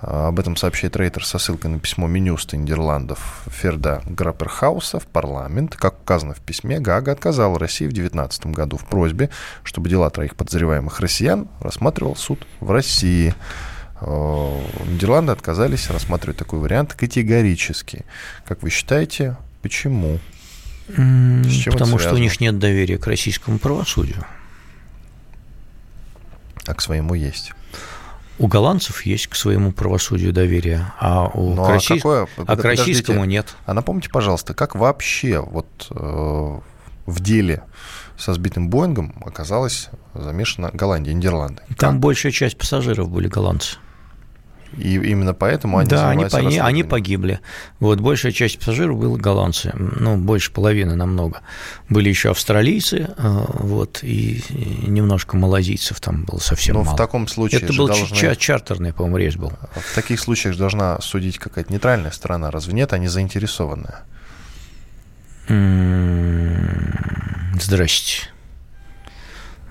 Об 0.00 0.38
этом 0.38 0.54
сообщает 0.54 0.96
Рейтер 0.96 1.26
со 1.26 1.38
ссылкой 1.38 1.72
на 1.72 1.80
письмо 1.80 2.06
Минюста 2.06 2.56
Нидерландов 2.56 3.42
Ферда 3.48 4.00
Грапперхауса 4.06 5.00
в 5.00 5.06
парламент. 5.06 5.74
Как 5.74 6.00
указано 6.00 6.34
в 6.34 6.40
письме, 6.40 6.78
Гага 6.78 7.10
отказала 7.10 7.58
России 7.58 7.86
в 7.86 7.92
2019 7.92 8.46
году 8.46 8.76
в 8.76 8.84
просьбе, 8.84 9.28
чтобы 9.64 9.88
дела 9.88 10.08
троих 10.10 10.36
подозреваемых 10.36 11.00
россиян 11.00 11.48
рассматривал 11.60 12.14
суд 12.14 12.46
в 12.60 12.70
России. 12.70 13.34
Э, 14.00 14.60
Нидерланды 14.86 15.32
отказались 15.32 15.90
рассматривать 15.90 16.36
такой 16.36 16.60
вариант 16.60 16.94
категорически. 16.94 18.04
Как 18.46 18.62
вы 18.62 18.70
считаете, 18.70 19.36
почему? 19.62 20.20
Потому 20.86 21.98
что 21.98 22.14
у 22.14 22.18
них 22.18 22.40
нет 22.40 22.58
доверия 22.60 22.98
к 22.98 23.06
российскому 23.08 23.58
правосудию. 23.58 24.24
А 26.66 26.74
к 26.74 26.80
своему 26.80 27.14
есть. 27.14 27.52
У 28.38 28.46
голландцев 28.46 29.04
есть 29.04 29.26
к 29.26 29.34
своему 29.34 29.72
правосудию 29.72 30.32
доверие, 30.32 30.92
а 31.00 31.26
у 31.26 31.54
ну, 31.54 31.64
к, 31.64 31.68
россий... 31.68 31.96
а 31.96 31.98
какое... 31.98 32.28
а 32.36 32.56
к 32.56 32.64
российскому 32.64 33.24
нет. 33.24 33.56
А 33.66 33.74
напомните, 33.74 34.10
пожалуйста, 34.10 34.54
как 34.54 34.76
вообще 34.76 35.40
вот 35.40 35.66
э, 35.90 36.60
в 37.06 37.20
деле 37.20 37.62
со 38.16 38.34
сбитым 38.34 38.70
Боингом 38.70 39.14
оказалась 39.24 39.88
замешана 40.14 40.70
Голландия, 40.72 41.14
Нидерланды? 41.14 41.62
Там 41.78 41.94
как? 41.94 42.00
большая 42.00 42.32
часть 42.32 42.56
пассажиров 42.56 43.08
были 43.10 43.26
голландцы. 43.28 43.76
И 44.76 44.94
именно 44.94 45.34
поэтому 45.34 45.78
они 45.78 45.88
Да, 45.88 46.10
они, 46.10 46.24
они, 46.30 46.58
они 46.58 46.82
погибли. 46.84 47.40
Вот 47.80 48.00
большая 48.00 48.32
часть 48.32 48.58
пассажиров 48.58 48.98
были 48.98 49.20
голландцы, 49.20 49.72
ну, 49.74 50.16
больше 50.16 50.52
половины 50.52 50.94
намного. 50.94 51.40
Были 51.88 52.08
еще 52.10 52.30
австралийцы, 52.30 53.08
э, 53.16 53.44
вот, 53.54 54.00
и 54.02 54.42
немножко 54.86 55.36
малазийцев 55.36 56.00
там 56.00 56.24
было 56.24 56.38
совсем 56.38 56.74
Но 56.74 56.84
мало. 56.84 56.94
в 56.94 56.98
таком 56.98 57.28
случае 57.28 57.62
Это 57.62 57.72
был 57.72 57.86
должны... 57.86 58.36
чартерный, 58.36 58.92
по-моему, 58.92 59.16
рейс 59.16 59.36
был. 59.36 59.52
В 59.74 59.94
таких 59.94 60.20
случаях 60.20 60.56
должна 60.56 61.00
судить 61.00 61.38
какая-то 61.38 61.72
нейтральная 61.72 62.10
сторона, 62.10 62.50
разве 62.50 62.74
нет? 62.74 62.92
Они 62.92 63.08
заинтересованные. 63.08 63.96
Здрасте. 67.58 68.28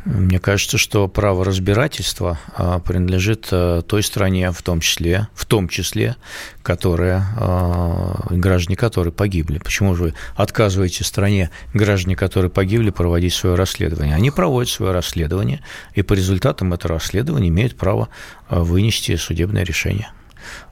Мне 0.08 0.39
кажется, 0.39 0.78
что 0.78 1.10
право 1.10 1.43
разбирательства 1.43 2.39
а, 2.56 2.80
принадлежит 2.80 3.50
а, 3.52 3.82
той 3.82 4.02
стране, 4.02 4.54
в 4.54 4.62
том 4.62 4.80
числе, 4.80 5.28
в 5.34 5.46
том 5.46 5.67
числе, 5.67 6.15
которая, 6.63 7.26
а, 7.36 8.26
граждане 8.30 8.78
которые 8.78 9.12
погибли. 9.12 9.58
Почему 9.58 9.96
же 9.96 10.04
вы 10.04 10.13
отказываете 10.38 11.04
стране, 11.04 11.50
граждане 11.74 12.15
которые 12.15 12.50
погибли, 12.50 12.89
проводить 12.89 13.34
свое 13.34 13.56
расследование? 13.56 14.15
Они 14.15 14.32
проводят 14.32 14.72
свое 14.72 14.93
расследование, 14.93 15.60
и 15.93 16.04
по 16.04 16.13
результатам 16.13 16.72
этого 16.72 16.93
расследования 16.93 17.50
имеют 17.50 17.76
право 17.76 18.08
вынести 18.50 19.17
судебное 19.17 19.65
решение. 19.65 20.10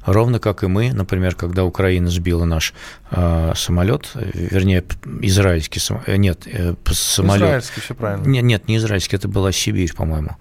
Ровно 0.05 0.39
как 0.39 0.63
и 0.63 0.67
мы, 0.67 0.93
например, 0.93 1.35
когда 1.35 1.63
Украина 1.63 2.09
сбила 2.09 2.45
наш 2.45 2.73
э, 3.11 3.53
самолет, 3.55 4.11
вернее, 4.13 4.83
израильский 5.21 5.79
самолет, 5.79 6.07
э, 6.07 6.15
нет, 6.17 6.41
э, 6.45 6.75
самолет. 6.91 7.41
Израильский, 7.41 7.81
все 7.81 7.95
правильно. 7.95 8.27
Нет, 8.27 8.43
нет, 8.43 8.67
не 8.67 8.77
израильский, 8.77 9.15
это 9.15 9.27
была 9.27 9.51
Сибирь, 9.51 9.93
по-моему. 9.93 10.37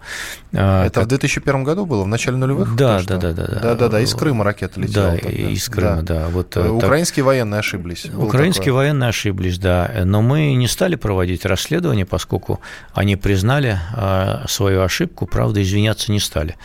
А, 0.53 0.85
это 0.85 1.01
как... 1.01 1.05
в 1.05 1.09
2001 1.09 1.65
году 1.65 1.87
было, 1.87 2.05
в 2.05 2.09
начале 2.09 2.37
нулевых? 2.37 2.77
Да, 2.77 3.03
да, 3.03 3.17
да, 3.17 3.33
да, 3.33 3.47
да. 3.47 3.61
Да, 3.61 3.75
да, 3.75 3.89
да, 3.89 4.01
из 4.01 4.15
Крыма 4.15 4.45
ракета 4.45 4.81
летела. 4.81 5.13
Да, 5.13 5.19
тогда. 5.19 5.31
из 5.31 5.69
Крыма, 5.69 6.03
да. 6.03 6.03
да. 6.03 6.29
Вот, 6.29 6.57
э, 6.57 6.69
Украинские 6.69 7.23
так... 7.23 7.27
военные 7.29 7.59
ошиблись. 7.61 8.07
Украинские 8.07 8.65
такое. 8.67 8.75
военные 8.75 9.09
ошиблись, 9.09 9.59
да. 9.59 9.91
Но 10.05 10.21
мы 10.21 10.55
не 10.55 10.69
стали 10.69 10.97
проводить 10.97 11.47
расследование, 11.47 12.05
поскольку 12.05 12.61
они 12.93 13.17
признали 13.17 13.79
свою 14.47 14.83
ошибку, 14.83 15.27
правда, 15.27 15.63
извиняться 15.63 16.13
не 16.13 16.21
стали. 16.21 16.57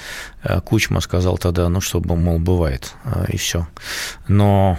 Кучма 0.65 0.99
сказал 1.01 1.37
тогда, 1.37 1.69
ну, 1.69 1.81
что, 1.81 1.99
мол, 1.99 2.39
бывает, 2.39 2.88
и 3.27 3.37
все. 3.37 3.67
Но 4.27 4.77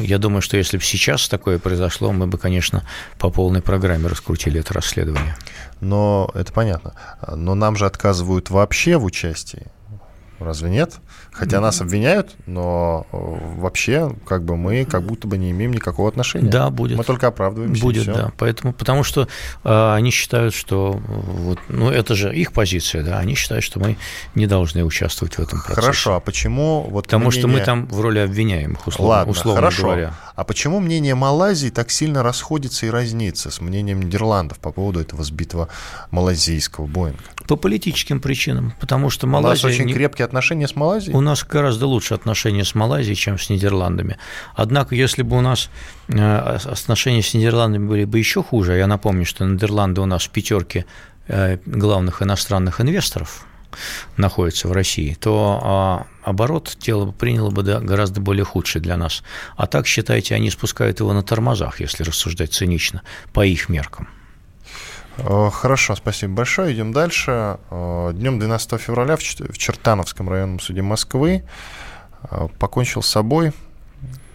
я 0.00 0.18
думаю, 0.18 0.42
что 0.42 0.56
если 0.56 0.76
бы 0.76 0.82
сейчас 0.82 1.28
такое 1.28 1.58
произошло, 1.58 2.12
мы 2.12 2.26
бы, 2.26 2.38
конечно, 2.38 2.86
по 3.18 3.30
полной 3.30 3.62
программе 3.62 4.08
раскрутили 4.08 4.60
это 4.60 4.74
расследование. 4.74 5.36
Но 5.80 6.30
это 6.34 6.52
понятно. 6.52 6.94
Но 7.34 7.54
нам 7.54 7.76
же 7.76 7.86
отказывают 7.86 8.50
вообще 8.50 8.96
в 8.96 9.04
участии. 9.04 9.66
Разве 10.40 10.70
нет? 10.70 10.96
Хотя 11.32 11.60
нас 11.60 11.80
обвиняют, 11.80 12.34
но 12.46 13.06
э, 13.12 13.16
вообще, 13.56 14.14
как 14.26 14.44
бы 14.44 14.56
мы 14.56 14.84
как 14.84 15.04
будто 15.04 15.28
бы 15.28 15.38
не 15.38 15.50
имеем 15.52 15.72
никакого 15.72 16.08
отношения. 16.08 16.50
Да, 16.50 16.70
будет. 16.70 16.98
Мы 16.98 17.04
только 17.04 17.28
оправдываемся. 17.28 17.82
Будет, 17.82 18.06
да. 18.06 18.32
Поэтому, 18.36 18.72
потому 18.72 19.04
что 19.04 19.28
э, 19.62 19.94
они 19.94 20.10
считают, 20.10 20.54
что 20.54 20.92
вот, 20.92 21.58
ну 21.68 21.90
это 21.90 22.14
же 22.14 22.34
их 22.34 22.52
позиция, 22.52 23.02
да. 23.02 23.18
Они 23.18 23.34
считают, 23.34 23.64
что 23.64 23.78
мы 23.80 23.96
не 24.34 24.46
должны 24.46 24.84
участвовать 24.84 25.34
в 25.34 25.38
этом 25.38 25.60
процессе. 25.60 25.80
Хорошо, 25.80 26.14
а 26.16 26.20
почему 26.20 26.86
вот 26.90 27.04
Потому 27.04 27.26
мнение... 27.26 27.40
что 27.40 27.48
мы 27.48 27.60
там 27.60 27.86
в 27.86 28.00
роли 28.00 28.18
обвиняемых, 28.18 28.86
условно, 28.86 29.14
Ладно, 29.14 29.32
условно 29.32 29.60
хорошо. 29.60 29.82
говоря. 29.82 30.14
А 30.34 30.44
почему 30.44 30.80
мнение 30.80 31.14
Малайзии 31.14 31.70
так 31.70 31.90
сильно 31.90 32.22
расходится 32.22 32.86
и 32.86 32.90
разнится 32.90 33.50
с 33.50 33.60
мнением 33.60 34.02
Нидерландов 34.02 34.58
по 34.58 34.72
поводу 34.72 35.00
этого 35.00 35.22
сбитого 35.22 35.68
малазийского 36.10 36.86
Боинга? 36.86 37.22
По 37.46 37.56
политическим 37.56 38.20
причинам, 38.20 38.72
потому 38.80 39.10
что 39.10 39.26
Малайзия... 39.26 39.66
У 39.66 39.70
нас 39.70 39.80
очень 39.80 39.92
крепкие 39.92 40.24
отношения 40.24 40.66
с 40.66 40.76
Малайзией? 40.76 41.14
У 41.14 41.20
нас 41.20 41.44
гораздо 41.44 41.86
лучше 41.86 42.14
отношения 42.14 42.64
с 42.64 42.74
Малайзией, 42.74 43.16
чем 43.16 43.38
с 43.38 43.50
Нидерландами. 43.50 44.16
Однако, 44.54 44.94
если 44.94 45.22
бы 45.22 45.36
у 45.36 45.40
нас 45.40 45.68
э, 46.08 46.58
отношения 46.64 47.22
с 47.22 47.34
Нидерландами 47.34 47.86
были 47.86 48.04
бы 48.04 48.18
еще 48.18 48.42
хуже, 48.42 48.76
я 48.76 48.86
напомню, 48.86 49.26
что 49.26 49.44
Нидерланды 49.44 50.00
у 50.00 50.06
нас 50.06 50.24
в 50.24 50.30
пятерке 50.30 50.86
э, 51.28 51.58
главных 51.66 52.22
иностранных 52.22 52.80
инвесторов 52.80 53.44
находятся 54.16 54.68
в 54.68 54.72
России, 54.72 55.16
то 55.20 55.60
а, 55.62 56.06
оборот 56.22 56.76
тела 56.78 57.10
приняло 57.10 57.50
бы 57.50 57.62
гораздо 57.62 58.20
более 58.20 58.44
худший 58.44 58.80
для 58.80 58.96
нас. 58.96 59.22
А 59.56 59.66
так, 59.66 59.86
считайте, 59.86 60.34
они 60.34 60.50
спускают 60.50 61.00
его 61.00 61.12
на 61.12 61.22
тормозах, 61.22 61.80
если 61.80 62.04
рассуждать 62.04 62.52
цинично, 62.52 63.02
по 63.32 63.44
их 63.44 63.68
меркам. 63.68 64.08
Э, 65.18 65.50
хорошо, 65.52 65.94
спасибо 65.94 66.34
большое. 66.34 66.74
Идем 66.74 66.92
дальше. 66.92 67.58
Э, 67.70 68.12
днем 68.14 68.38
12 68.38 68.80
февраля 68.80 69.16
в 69.16 69.20
Чертановском 69.20 70.28
районном 70.28 70.60
суде 70.60 70.82
Москвы 70.82 71.44
э, 72.30 72.48
покончил 72.58 73.02
с 73.02 73.08
собой 73.08 73.52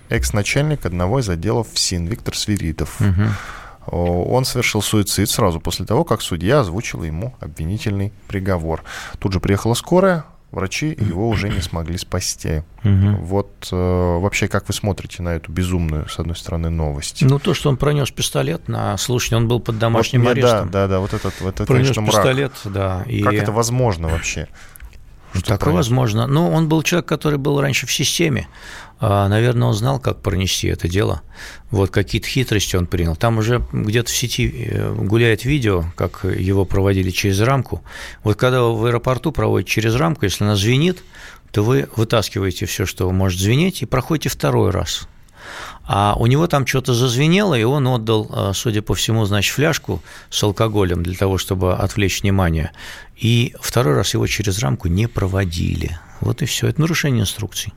экс-начальник 0.09 0.85
одного 0.85 1.19
из 1.19 1.29
отделов 1.29 1.67
ФСИН 1.73 2.07
Виктор 2.07 2.35
Свиридов. 2.35 2.99
Угу. 2.99 3.91
Он 3.91 4.45
совершил 4.45 4.81
суицид 4.81 5.29
сразу 5.29 5.59
после 5.59 5.85
того, 5.85 6.03
как 6.03 6.21
судья 6.21 6.59
озвучила 6.59 7.03
ему 7.03 7.35
обвинительный 7.39 8.13
приговор. 8.27 8.83
Тут 9.19 9.33
же 9.33 9.39
приехала 9.39 9.73
скорая, 9.73 10.25
врачи 10.51 10.87
его 10.99 11.29
уже 11.29 11.49
не 11.49 11.61
смогли 11.61 11.97
спасти. 11.97 12.63
Угу. 12.83 13.17
Вот 13.21 13.69
э, 13.71 13.75
вообще, 13.75 14.47
как 14.47 14.67
вы 14.67 14.73
смотрите 14.73 15.21
на 15.21 15.29
эту 15.29 15.51
безумную, 15.51 16.07
с 16.09 16.19
одной 16.19 16.35
стороны, 16.35 16.69
новость? 16.69 17.21
Ну, 17.21 17.39
то, 17.39 17.53
что 17.53 17.69
он 17.69 17.77
пронес 17.77 18.11
пистолет 18.11 18.67
на 18.67 18.97
случай, 18.97 19.35
он 19.35 19.47
был 19.47 19.59
под 19.59 19.79
домашним 19.79 20.23
вот, 20.23 20.31
арестом. 20.31 20.71
Да, 20.71 20.81
да, 20.81 20.87
да, 20.87 20.99
вот 20.99 21.13
этот, 21.13 21.39
вот 21.41 21.55
это, 21.55 21.65
пронес 21.65 21.87
конечно, 21.87 22.05
пистолет, 22.05 22.53
да. 22.65 23.03
И... 23.07 23.21
Как 23.21 23.33
это 23.33 23.51
возможно 23.51 24.07
вообще? 24.07 24.47
Что 25.33 25.41
Такое 25.41 25.57
пронес? 25.57 25.77
возможно. 25.77 26.27
Ну, 26.27 26.49
он 26.49 26.67
был 26.67 26.81
человек, 26.81 27.07
который 27.07 27.37
был 27.37 27.61
раньше 27.61 27.85
в 27.85 27.91
системе. 27.91 28.47
А, 29.01 29.29
наверное, 29.29 29.69
он 29.69 29.73
знал, 29.73 29.99
как 29.99 30.21
пронести 30.21 30.67
это 30.67 30.89
дело. 30.89 31.21
Вот 31.71 31.89
какие-то 31.89 32.27
хитрости 32.27 32.75
он 32.75 32.85
принял. 32.85 33.15
Там 33.15 33.37
уже 33.37 33.63
где-то 33.71 34.11
в 34.11 34.15
сети 34.15 34.67
э, 34.71 34.93
гуляет 34.93 35.45
видео, 35.45 35.85
как 35.95 36.25
его 36.25 36.65
проводили 36.65 37.09
через 37.09 37.39
рамку. 37.39 37.81
Вот 38.23 38.35
когда 38.35 38.63
в 38.63 38.85
аэропорту 38.85 39.31
проводят 39.31 39.69
через 39.69 39.95
рамку, 39.95 40.25
если 40.25 40.43
она 40.43 40.57
звенит, 40.57 41.01
то 41.51 41.63
вы 41.63 41.87
вытаскиваете 41.95 42.65
все, 42.65 42.85
что 42.85 43.09
может 43.11 43.39
звенеть, 43.39 43.81
и 43.81 43.85
проходите 43.85 44.27
второй 44.27 44.71
раз. 44.71 45.07
А 45.85 46.15
у 46.19 46.27
него 46.27 46.47
там 46.47 46.67
что-то 46.67 46.93
зазвенело, 46.93 47.57
и 47.57 47.63
он 47.63 47.87
отдал, 47.87 48.29
э, 48.29 48.51
судя 48.53 48.81
по 48.81 48.95
всему, 48.95 49.23
значит, 49.23 49.53
фляжку 49.53 50.03
с 50.29 50.43
алкоголем 50.43 51.03
для 51.03 51.15
того, 51.15 51.37
чтобы 51.37 51.73
отвлечь 51.73 52.21
внимание. 52.21 52.73
И 53.15 53.55
второй 53.61 53.95
раз 53.95 54.13
его 54.13 54.27
через 54.27 54.59
рамку 54.59 54.89
не 54.89 55.07
проводили. 55.07 55.97
Вот 56.19 56.41
и 56.41 56.45
все. 56.45 56.67
Это 56.67 56.81
нарушение 56.81 57.21
инструкций 57.21 57.71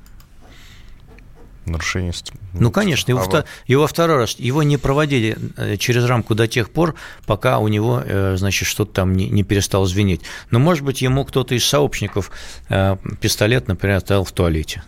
нарушение. 1.66 2.12
Ну, 2.55 2.70
конечно, 2.70 3.11
его, 3.11 3.20
а 3.20 3.25
втор... 3.25 3.44
его 3.66 3.87
второй 3.87 4.18
раз, 4.18 4.37
его 4.38 4.62
не 4.62 4.77
проводили 4.77 5.37
э, 5.57 5.77
через 5.77 6.05
рамку 6.05 6.35
до 6.35 6.46
тех 6.48 6.70
пор, 6.70 6.94
пока 7.27 7.59
у 7.59 7.68
него, 7.68 8.03
э, 8.05 8.37
значит, 8.37 8.68
что-то 8.68 8.92
там 8.92 9.16
не, 9.16 9.29
не 9.29 9.42
перестало 9.42 9.87
звенеть. 9.87 10.22
Но, 10.51 10.59
может 10.59 10.85
быть, 10.85 11.03
ему 11.03 11.25
кто-то 11.25 11.55
из 11.55 11.64
сообщников 11.64 12.31
э, 12.68 12.96
пистолет, 13.20 13.68
например, 13.68 13.96
оставил 13.98 14.25
в 14.25 14.33
туалете. 14.33 14.83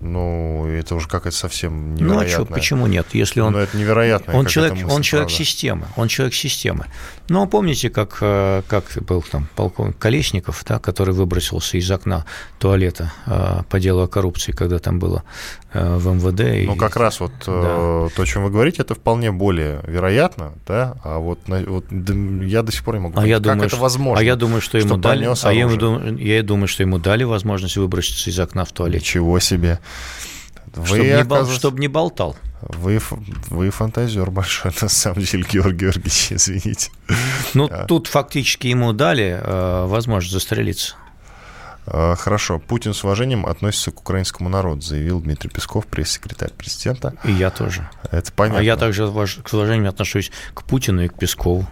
Ну, 0.00 0.66
это 0.66 0.94
уже 0.94 1.08
какая-то 1.08 1.36
совсем 1.36 1.94
невероятная. 1.94 2.16
Ну, 2.16 2.24
а 2.24 2.28
что, 2.28 2.44
почему 2.44 2.86
нет? 2.86 3.06
Если 3.12 3.40
он... 3.40 3.52
Ну, 3.52 3.58
это 3.58 3.76
невероятно. 3.76 4.36
Он 4.36 4.46
человек, 4.46 4.74
мысль, 4.74 4.86
он 4.94 5.02
человек 5.02 5.30
системы. 5.30 5.86
Он 5.96 6.06
человек 6.06 6.34
системы. 6.34 6.86
Ну, 7.28 7.46
помните, 7.46 7.90
как, 7.90 8.18
э, 8.20 8.62
как 8.68 8.84
был 9.02 9.22
там 9.22 9.48
полковник 9.56 9.98
Колесников, 9.98 10.64
да, 10.66 10.78
который 10.78 11.14
выбросился 11.14 11.76
из 11.78 11.90
окна 11.90 12.24
туалета 12.58 13.12
э, 13.26 13.62
по 13.68 13.80
делу 13.80 14.02
о 14.02 14.08
коррупции, 14.08 14.52
когда 14.52 14.78
там 14.78 15.00
было 15.00 15.24
э, 15.72 15.96
в 15.96 16.06
МВД. 16.14 16.66
Ну, 16.66 16.74
и... 16.74 16.78
как 16.78 16.96
раз 16.96 17.18
вот 17.18 17.32
да. 17.44 18.08
то, 18.14 18.22
о 18.22 18.24
чем 18.26 18.44
вы 18.44 18.50
говорите, 18.50 18.82
это 18.82 18.94
вполне 18.94 19.32
более 19.32 19.80
вероятно, 19.86 20.54
да, 20.66 20.96
а 21.02 21.18
вот, 21.18 21.40
вот 21.46 21.84
я 21.90 22.62
до 22.62 22.72
сих 22.72 22.84
пор 22.84 22.94
не 22.94 23.00
могу 23.00 23.14
а 23.14 23.16
понять, 23.16 23.30
я 23.30 23.36
как 23.36 23.42
думаю, 23.42 23.66
это 23.66 23.76
возможно. 23.76 24.20
А 24.20 24.22
я 24.22 24.36
думаю, 24.36 24.60
что 24.62 24.78
ему 24.78 24.96
дали, 24.96 25.28
а 25.42 25.52
я, 25.52 25.68
думаю, 25.68 26.16
я 26.18 26.42
думаю, 26.42 26.68
что 26.68 26.82
ему 26.84 26.98
дали 26.98 27.24
возможность 27.24 27.76
выброситься 27.76 28.30
из 28.30 28.38
окна 28.38 28.64
в 28.64 28.72
туалет. 28.72 29.02
Ничего 29.02 29.38
себе. 29.40 29.80
Вы, 30.74 30.86
чтобы, 30.86 31.04
не 31.04 31.10
оказывается... 31.10 31.54
чтоб 31.54 31.78
не 31.78 31.88
болтал. 31.88 32.36
Вы, 32.60 33.00
вы 33.48 33.70
фантазер 33.70 34.30
большой, 34.30 34.72
на 34.80 34.88
самом 34.88 35.22
деле, 35.22 35.44
Георгий 35.50 35.86
Георгиевич, 35.86 36.28
извините. 36.32 36.90
Ну, 37.54 37.68
а. 37.70 37.84
тут 37.86 38.06
фактически 38.06 38.66
ему 38.68 38.92
дали 38.92 39.40
э, 39.40 39.86
возможность 39.86 40.32
застрелиться. 40.32 40.96
А, 41.90 42.16
хорошо. 42.16 42.58
Путин 42.58 42.94
с 42.94 43.04
уважением 43.04 43.46
относится 43.46 43.90
к 43.90 44.00
украинскому 44.00 44.48
народу, 44.48 44.80
заявил 44.80 45.20
Дмитрий 45.20 45.50
Песков, 45.50 45.86
пресс-секретарь 45.86 46.52
президента. 46.52 47.14
И 47.24 47.32
я 47.32 47.50
тоже. 47.50 47.88
Это 48.10 48.32
понятно. 48.32 48.60
А 48.60 48.62
я 48.62 48.76
также 48.76 49.06
с 49.06 49.54
уважением 49.54 49.88
отношусь 49.88 50.30
к 50.54 50.64
Путину 50.64 51.02
и 51.04 51.08
к 51.08 51.14
Пескову. 51.14 51.66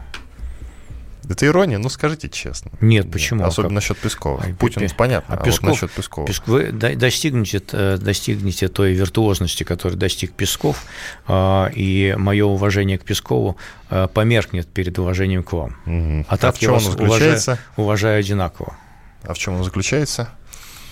Это 1.29 1.47
ирония, 1.47 1.79
ну 1.79 1.89
скажите 1.89 2.29
честно. 2.29 2.71
Нет, 2.81 3.11
почему? 3.11 3.45
Особенно 3.45 3.73
а 3.73 3.75
насчет 3.75 3.99
Пескова. 3.99 4.43
А, 4.43 4.55
Путин, 4.55 4.83
Пи... 4.83 4.95
понятно, 4.97 5.35
а, 5.35 5.41
а 5.41 5.45
Песков, 5.45 5.63
вот 5.63 5.71
насчет 5.71 5.91
Пескова. 5.91 6.27
Песков, 6.27 6.49
вы 6.49 6.73
достигнете, 6.73 7.63
э, 7.73 7.99
достигнете 7.99 8.69
той 8.69 8.93
виртуозности, 8.93 9.65
которой 9.65 9.97
достиг 9.97 10.33
Песков, 10.33 10.85
а, 11.27 11.71
и 11.75 12.15
мое 12.17 12.45
уважение 12.45 12.99
к 12.99 13.05
Пескову 13.05 13.57
э, 13.91 14.09
померкнет 14.13 14.69
перед 14.69 14.99
уважением 14.99 15.43
к 15.43 15.53
вам. 15.53 15.77
Угу. 15.87 16.27
А 16.29 16.37
так 16.37 16.55
а 16.55 16.57
в 16.57 16.61
чем 16.61 16.75
я 16.75 16.79
вас 16.79 16.95
уважаю, 16.95 17.59
уважаю 17.77 18.21
одинаково. 18.21 18.77
А 19.23 19.35
в 19.35 19.39
чем 19.39 19.57
он 19.57 19.65
заключается? 19.65 20.31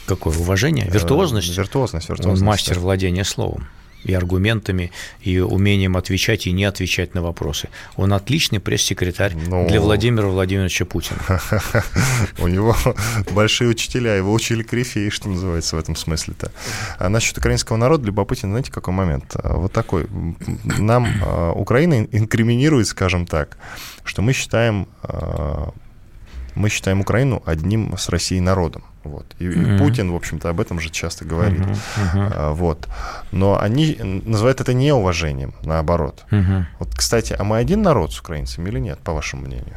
Какое 0.06 0.36
уважение? 0.36 0.86
Виртуозность? 0.86 1.48
Э, 1.48 1.60
виртуозность, 1.60 2.08
виртуозность. 2.08 2.42
Он 2.42 2.46
мастер 2.46 2.78
владения 2.78 3.24
словом 3.24 3.68
и 4.04 4.14
аргументами, 4.14 4.92
и 5.20 5.38
умением 5.38 5.96
отвечать 5.96 6.46
и 6.46 6.52
не 6.52 6.64
отвечать 6.64 7.14
на 7.14 7.22
вопросы. 7.22 7.68
Он 7.96 8.12
отличный 8.12 8.60
пресс-секретарь 8.60 9.34
ну... 9.34 9.66
для 9.66 9.80
Владимира 9.80 10.28
Владимировича 10.28 10.84
Путина. 10.84 11.18
У 12.38 12.48
него 12.48 12.76
большие 13.32 13.68
учителя, 13.68 14.14
его 14.14 14.32
учили 14.32 14.62
корифеи, 14.62 15.08
что 15.08 15.28
называется 15.28 15.76
в 15.76 15.78
этом 15.78 15.96
смысле-то. 15.96 16.52
А 16.98 17.08
насчет 17.08 17.38
украинского 17.38 17.76
народа 17.76 18.06
любопытен, 18.06 18.50
знаете, 18.50 18.70
какой 18.70 18.94
момент? 18.94 19.34
А, 19.34 19.56
вот 19.56 19.72
такой. 19.72 20.06
Нам 20.64 21.06
а, 21.22 21.52
Украина 21.52 22.04
инкриминирует, 22.04 22.86
скажем 22.86 23.26
так, 23.26 23.56
что 24.04 24.22
мы 24.22 24.32
считаем 24.32 24.88
а, 25.02 25.72
мы 26.54 26.68
считаем 26.68 27.00
Украину 27.00 27.42
одним 27.46 27.96
с 27.96 28.08
Россией 28.08 28.40
народом. 28.40 28.84
Вот. 29.04 29.26
И, 29.38 29.44
mm-hmm. 29.44 29.76
и 29.76 29.78
Путин, 29.78 30.10
в 30.10 30.16
общем-то, 30.16 30.48
об 30.48 30.60
этом 30.60 30.80
же 30.80 30.90
часто 30.90 31.24
говорит. 31.24 31.60
Mm-hmm. 31.60 32.14
Mm-hmm. 32.14 32.54
вот. 32.54 32.88
Но 33.32 33.60
они 33.60 33.96
называют 34.00 34.60
это 34.60 34.72
неуважением, 34.74 35.54
наоборот. 35.62 36.24
Mm-hmm. 36.30 36.64
Вот, 36.78 36.94
кстати, 36.94 37.36
а 37.38 37.44
мы 37.44 37.58
один 37.58 37.82
народ 37.82 38.12
с 38.12 38.20
украинцами 38.20 38.68
или 38.70 38.80
нет, 38.80 38.98
по 38.98 39.12
вашему 39.12 39.46
мнению? 39.46 39.76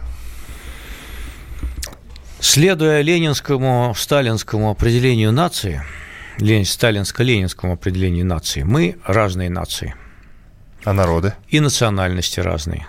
Следуя 2.40 3.02
ленинскому, 3.02 3.94
сталинскому 3.96 4.70
определению 4.70 5.32
нации, 5.32 5.82
сталинско-ленинскому 6.40 7.74
определению 7.74 8.26
нации, 8.26 8.64
мы 8.64 8.98
разные 9.06 9.50
нации. 9.50 9.96
А 10.84 10.94
народы? 10.94 11.34
И 11.50 11.60
национальности 11.60 12.40
разные. 12.40 12.88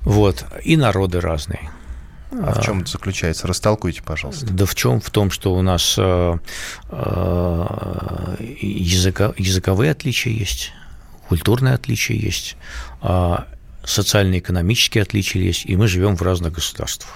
Вот. 0.00 0.44
И 0.64 0.76
народы 0.76 1.20
разные. 1.20 1.70
А 2.32 2.52
в 2.52 2.64
чем 2.64 2.80
это 2.80 2.90
заключается? 2.90 3.46
Растолкуйте, 3.46 4.02
пожалуйста. 4.02 4.46
Да 4.46 4.64
в 4.64 4.74
чем? 4.74 5.00
В 5.00 5.10
том, 5.10 5.30
что 5.30 5.54
у 5.54 5.62
нас 5.62 5.96
э, 5.98 6.38
э, 6.90 8.36
языка, 8.60 9.34
языковые 9.36 9.90
отличия 9.90 10.32
есть, 10.32 10.72
культурные 11.28 11.74
отличия 11.74 12.16
есть, 12.16 12.56
а 13.02 13.46
социально-экономические 13.84 15.02
отличия 15.02 15.42
есть, 15.42 15.66
и 15.66 15.76
мы 15.76 15.88
живем 15.88 16.16
в 16.16 16.22
разных 16.22 16.54
государствах. 16.54 17.12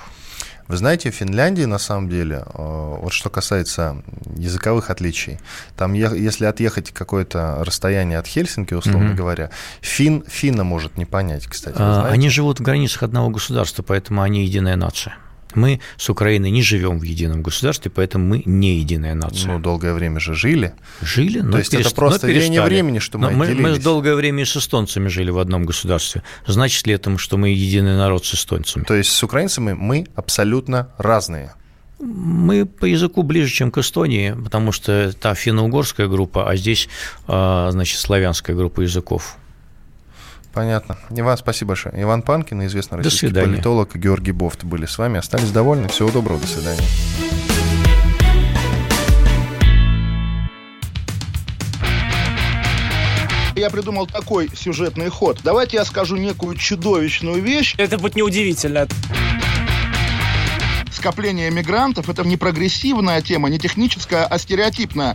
Вы 0.69 0.77
знаете, 0.77 1.11
в 1.11 1.15
Финляндии, 1.15 1.65
на 1.65 1.79
самом 1.79 2.09
деле, 2.09 2.45
э, 2.45 2.97
вот 3.03 3.13
что 3.13 3.31
касается 3.31 4.03
языковых 4.37 4.91
отличий, 4.91 5.39
там, 5.77 5.93
если 5.93 6.45
отъехать 6.45 6.91
какое-то 6.91 7.59
расстояние 7.61 8.19
от 8.19 8.27
Хельсинки, 8.27 8.75
условно 8.75 9.11
mm-hmm. 9.11 9.15
говоря, 9.15 9.51
фин 9.81 10.25
финна 10.27 10.65
может 10.65 10.97
не 10.97 11.05
понять, 11.05 11.47
кстати. 11.47 11.77
А, 11.79 12.09
они 12.09 12.29
живут 12.29 12.61
в 12.61 12.63
границах 12.63 13.03
одного 13.03 13.31
государства, 13.31 13.83
поэтому 13.83 14.23
они 14.23 14.45
единая 14.45 14.77
нация. 14.77 15.17
Мы 15.57 15.81
с 15.97 16.09
Украиной 16.09 16.51
не 16.51 16.63
живем 16.63 16.99
в 16.99 17.03
едином 17.03 17.43
государстве, 17.43 17.91
поэтому 17.91 18.27
мы 18.27 18.43
не 18.45 18.79
единая 18.79 19.15
нация. 19.15 19.53
Ну, 19.53 19.59
долгое 19.59 19.95
время 19.95 20.21
же 20.21 20.35
жили. 20.35 20.75
Жили, 21.01 21.41
но 21.41 21.53
То 21.53 21.59
есть 21.59 21.71
перест... 21.71 21.89
это 21.89 21.97
просто 21.97 22.27
веяние 22.29 22.63
времени, 22.63 22.99
что 22.99 23.19
мы 23.19 23.31
мы, 23.31 23.55
мы 23.55 23.79
долгое 23.79 24.15
время 24.15 24.43
и 24.43 24.45
с 24.45 24.57
эстонцами 24.57 25.09
жили 25.09 25.31
в 25.31 25.39
одном 25.39 25.65
государстве. 25.65 26.23
Значит 26.47 26.87
ли 26.87 26.95
это, 26.95 27.17
что 27.19 27.37
мы 27.39 27.51
единый 27.51 27.97
народ 27.97 28.25
с 28.27 28.35
эстонцами? 28.35 28.85
То 28.85 28.95
есть 28.95 29.11
с 29.11 29.23
украинцами 29.23 29.73
мы 29.73 30.07
абсолютно 30.15 30.91
разные? 30.99 31.55
Мы 31.99 32.67
по 32.67 32.85
языку 32.85 33.23
ближе, 33.23 33.51
чем 33.51 33.71
к 33.71 33.79
Эстонии, 33.79 34.33
потому 34.33 34.71
что 34.71 35.13
та 35.19 35.35
финно-угорская 35.35 36.09
группа, 36.09 36.49
а 36.49 36.57
здесь, 36.57 36.89
а, 37.27 37.71
значит, 37.71 37.99
славянская 37.99 38.55
группа 38.55 38.83
языков. 38.83 39.39
Понятно. 40.57 40.97
Иван, 41.11 41.37
спасибо 41.37 41.69
большое. 41.69 42.03
Иван 42.03 42.23
Панкин, 42.23 42.65
известный 42.65 42.97
российский 42.97 43.29
политолог, 43.29 43.95
и 43.95 43.99
Георгий 43.99 44.33
Бофт 44.33 44.65
были 44.65 44.87
с 44.87 44.97
вами. 44.97 45.19
Остались 45.19 45.51
довольны. 45.51 45.89
Всего 45.89 46.11
доброго. 46.11 46.41
До 46.41 46.47
свидания. 46.47 46.81
я 53.55 53.71
придумал 53.71 54.07
такой 54.07 54.49
сюжетный 54.55 55.11
ход. 55.11 55.41
Давайте 55.45 55.77
я 55.77 55.85
скажу 55.85 56.17
некую 56.17 56.57
чудовищную 56.57 57.43
вещь. 57.43 57.75
Это 57.77 57.99
будет 57.99 58.17
неудивительно. 58.17 58.87
Скопление 60.91 61.51
мигрантов– 61.51 62.09
это 62.11 62.23
не 62.23 62.39
прогрессивная 62.39 63.21
тема, 63.21 63.51
не 63.51 63.59
техническая, 63.59 64.25
а 64.25 64.39
стереотипная. 64.39 65.15